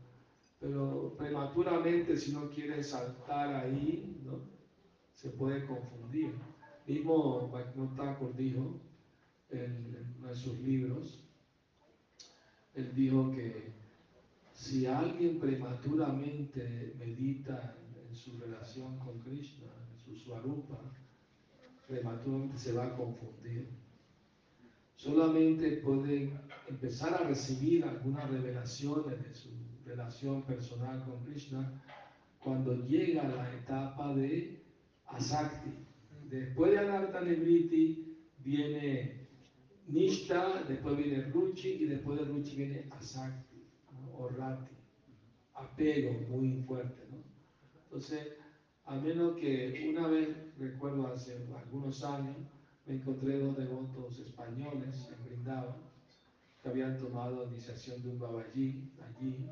[0.60, 4.38] pero prematuramente si no quiere saltar ahí, ¿no?
[5.14, 6.34] se puede confundir.
[6.86, 8.78] Mismo Bhaktivinoda dijo
[9.48, 11.24] en uno de sus libros,
[12.74, 13.72] él dijo que
[14.52, 17.74] si alguien prematuramente medita
[18.10, 20.78] en, su relación con Krishna, en su Swarupa,
[21.88, 23.79] prematuramente se va a confundir.
[25.00, 26.30] Solamente puede
[26.68, 29.48] empezar a recibir algunas revelaciones de su
[29.82, 31.82] relación personal con Krishna
[32.38, 34.62] cuando llega la etapa de
[35.06, 35.70] Asakti.
[36.28, 38.14] Después de Anarta Nebriti
[38.44, 39.26] viene
[39.88, 43.64] Nishta, después viene Ruchi y después de Ruchi viene Asakti
[44.18, 44.74] o Rati.
[45.54, 47.08] Apego muy fuerte.
[47.10, 47.24] ¿no?
[47.84, 48.34] Entonces,
[48.84, 50.28] a menos que una vez,
[50.58, 52.36] recuerdo hace algunos años,
[52.94, 55.76] encontré dos devotos españoles en Brindavan
[56.62, 59.48] que habían tomado iniciación de un babaji allí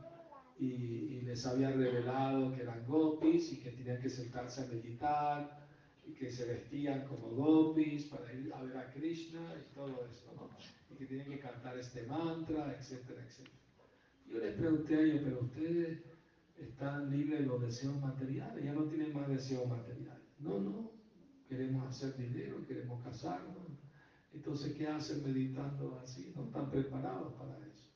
[0.58, 5.68] y, les había revelado que eran gopis y que tenían que sentarse a meditar
[6.06, 10.32] y que se vestían como gopis para ir a ver a Krishna y todo esto,
[10.34, 10.48] ¿no?
[10.90, 13.58] Y que tenían que cantar este mantra, etcétera, etcétera.
[14.26, 15.98] Yo les pregunté a ellos, pero ustedes
[16.56, 20.24] están libres de los deseos materiales, ya no tienen más deseos materiales.
[20.40, 20.97] No, no,
[21.48, 23.56] queremos hacer dinero, queremos casarnos.
[24.32, 26.32] Entonces, ¿qué hacen meditando así?
[26.36, 27.88] No están preparados para eso.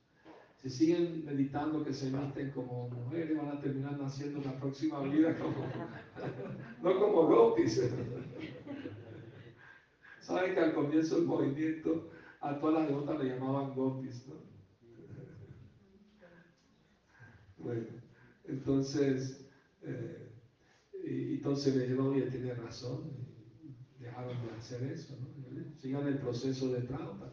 [0.56, 5.02] Si siguen meditando que se visten como mujeres, van a terminar naciendo en la próxima
[5.02, 5.66] vida como,
[6.82, 7.82] no como gopis.
[10.20, 12.10] Saben que al comienzo del movimiento
[12.40, 14.34] a todas las devotas le llamaban gopis, ¿no?
[17.58, 18.02] Bueno.
[18.44, 19.48] Entonces,
[19.82, 20.32] eh,
[21.04, 23.10] entonces dijeron, oye, tiene razón,
[24.12, 25.16] dejaron de hacer eso.
[25.80, 27.32] Sigan el proceso de Prabhupada.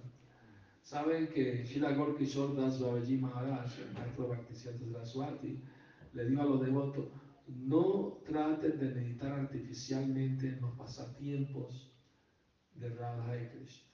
[0.84, 5.62] Saben que Shila Gorky Das Babaji Maharaj, el maestro Bhaktisiddhanta Saraswati,
[6.14, 7.06] le dijo a los devotos,
[7.48, 11.92] no traten de meditar artificialmente en los pasatiempos
[12.76, 13.88] de Radha y Krishna.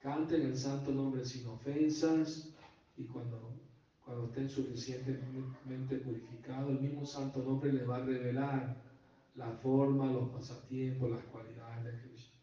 [0.00, 2.54] Canten el santo nombre sin ofensas
[2.96, 3.56] y cuando,
[4.04, 8.93] cuando estén suficientemente purificados, el mismo santo nombre les va a revelar
[9.34, 12.38] la forma, los pasatiempos, las cualidades de Krishna.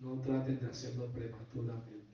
[0.00, 2.08] No traten de hacerlo prematuramente.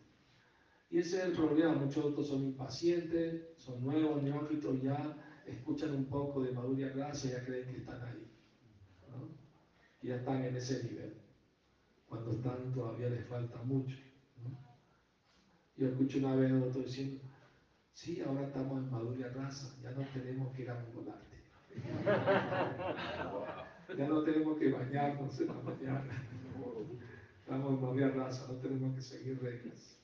[0.91, 1.75] Y ese es el problema.
[1.75, 7.33] Muchos otros son impacientes, son nuevos, neófitos, ya escuchan un poco de Madhurya Gracia y
[7.33, 8.31] ya creen que están ahí.
[10.03, 11.21] Y ya están en ese nivel.
[12.09, 13.97] Cuando están todavía les falta mucho.
[15.77, 17.25] Yo escucho una vez a otro diciendo,
[17.93, 21.34] sí, ahora estamos en Madhurya Raza, ya no tenemos que ir a mongolarte.
[23.99, 26.23] ya no tenemos que bañarnos en la mañana.
[27.41, 29.99] Estamos en Madhurya Raza, no tenemos que seguir reglas.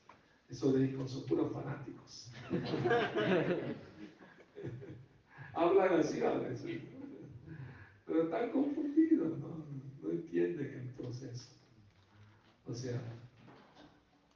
[0.49, 2.33] Eso de hijos son puros fanáticos.
[5.55, 6.81] Hablan así a veces.
[8.07, 9.65] Pero están confundidos, ¿no?
[10.03, 11.51] no entienden el proceso.
[12.67, 13.01] O sea,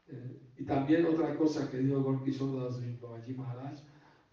[0.09, 3.79] eh, y también otra cosa que dijo Gorky Sodas en Babaji Maharaj,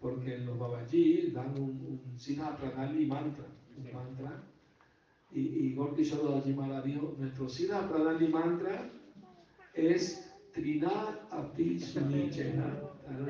[0.02, 3.46] porque los Babaji dan un, un Pranali mantra,
[3.76, 4.42] un mantra,
[5.30, 8.90] y, y Gorky dijo, nuestro Siddha Pranali mantra
[9.72, 12.80] es Trinat Api Sunichena,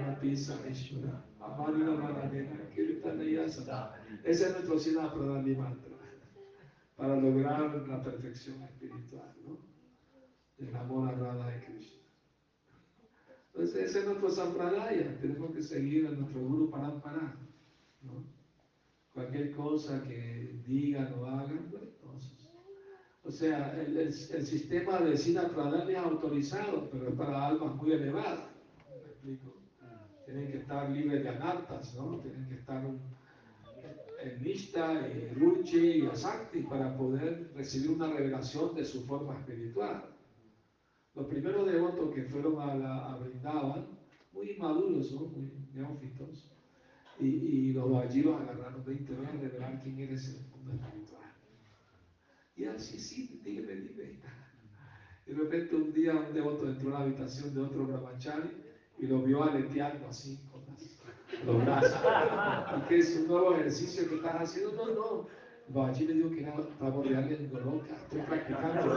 [0.08, 3.94] Api Sarishuna, Amarina Maranena, Kirtanayasa.
[4.24, 5.92] Ese es nuestro Siddha Pranali mantra,
[6.96, 9.58] para lograr la perfección espiritual, ¿no?
[10.58, 12.01] El amor a Radha de Krishna.
[13.54, 17.36] Entonces ese es nuestro sampradaya, tenemos que seguir a nuestro Guru Parampara.
[18.02, 18.24] ¿no?
[19.12, 21.92] Cualquier cosa que digan o hagan, pues,
[23.24, 25.42] o sea, el, sistema de Sina
[25.88, 28.50] es autorizado, pero es para almas muy elevadas.
[28.90, 29.54] ¿Me explico?
[30.24, 32.18] Tienen que estar libres de anartas, ¿no?
[32.18, 38.84] Tienen que estar en Nishta, y Ruchi y Asakti para poder recibir una revelación de
[38.84, 40.11] su forma espiritual.
[41.14, 43.86] Los primeros devotos que fueron a, la, a
[44.32, 46.50] muy inmaduros, muy neófitos,
[47.20, 50.50] y, y los allí los agarraron, de te voy a revelar quién eres en el
[50.50, 51.22] mundo espiritual.
[52.56, 54.20] Y así, sí, dime, dime.
[55.26, 58.50] Y de repente un día un devoto entró a la habitación de otro brahmachari
[58.98, 60.62] y lo vio aleteando así con
[61.46, 62.00] los brazos.
[62.78, 64.72] ¿Y que es un nuevo ejercicio que estás haciendo?
[64.72, 65.92] No, no.
[65.98, 67.94] Le dijo que era para borrearle en Goloka.
[67.94, 68.94] Estoy practicando.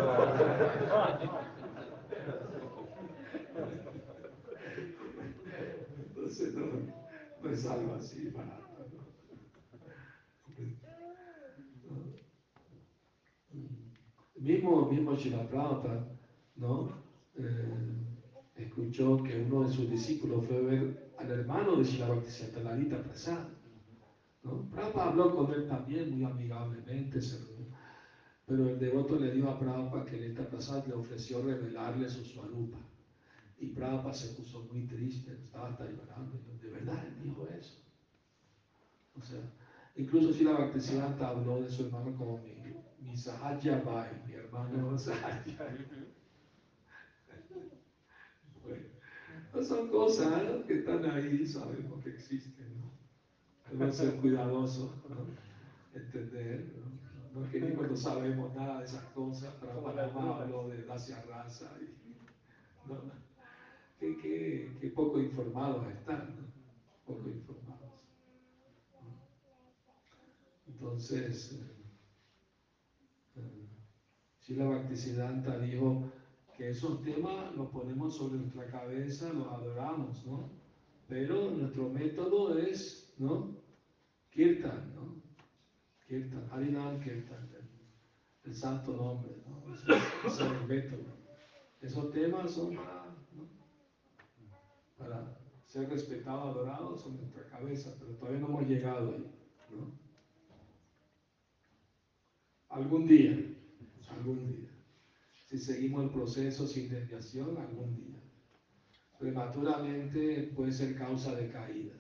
[6.08, 8.66] Entonces no, no es algo así barato.
[14.36, 16.08] Mismo, mismo Shilaprata,
[16.58, 16.90] ¿no?
[17.36, 17.74] Eh,
[18.58, 23.48] escuchó que uno de sus discípulos fue a ver al hermano de Shilabhaktisiddhanta, Lalita Prasad.
[24.44, 24.70] ¿no?
[24.70, 27.20] Prabhupada habló con él también muy amigablemente,
[28.46, 32.78] pero el devoto le dijo a Prabhupada que Lalita Prasad le ofreció revelarle su swarupa.
[33.58, 36.38] Y Prabhupada se puso muy triste, estaba hasta llorando.
[36.62, 37.86] De verdad, él dijo eso.
[39.18, 39.40] O sea,
[39.96, 42.54] incluso si la Bhaktisiddhanta habló de su hermano como mi,
[43.00, 45.44] mi Sahaja Bai, mi hermano Sahaja.
[48.62, 52.82] bueno, son cosas que están ahí, sabemos que existen.
[52.82, 52.92] ¿no?
[53.72, 55.28] Debemos ser cuidadosos, ¿no?
[55.98, 56.74] entender.
[56.76, 57.40] ¿no?
[57.40, 61.72] no es que ni cuando sabemos nada de esas cosas, Panamá habló de Dacia Raza.
[61.82, 63.25] Y, ¿no?
[64.14, 66.36] Que, poco informados están,
[67.06, 67.94] poco informados.
[70.68, 71.54] Entonces,
[73.36, 76.12] eh, eh la Bhaktisiddhanta dijo
[76.56, 80.50] que esos temas los ponemos sobre nuestra cabeza, los adoramos, ¿no?
[81.08, 83.56] Pero nuestro método es, ¿no?
[84.30, 85.22] Kirtan, ¿no?
[86.08, 87.50] Kirtan, Harinam Kirtan,
[88.44, 89.74] el, santo nombre, ¿no?
[89.74, 89.94] Ese,
[90.28, 91.16] es el método.
[91.82, 93.05] Esos temas son para
[95.66, 99.32] ser respetados, adorados son nuestra cabeza, pero todavía no hemos llegado ahí.
[99.72, 99.92] ¿no?
[102.70, 103.38] Algún día,
[104.10, 104.70] algún día.
[105.46, 108.22] Si seguimos el proceso sin desviación, algún día.
[109.20, 111.94] Prematuramente puede ser causa de caída,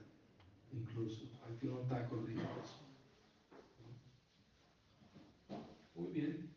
[0.72, 1.26] incluso.
[1.46, 2.86] Aquí no está corriendo eso.
[5.96, 6.50] Muy bien.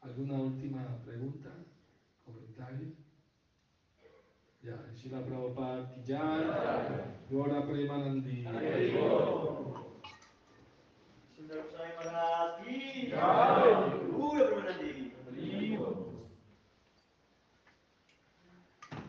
[0.00, 1.50] ¿Alguna última pregunta?
[2.24, 2.99] ¿Comentario?
[4.60, 6.44] Ya, Sila Prabhupada di Jai,
[7.32, 8.44] Dora Prima Nandi.
[11.32, 13.72] Sila Prabhupada di Jai,
[14.12, 15.16] Dora Prima Nandi.
[15.32, 16.09] Terima kasih.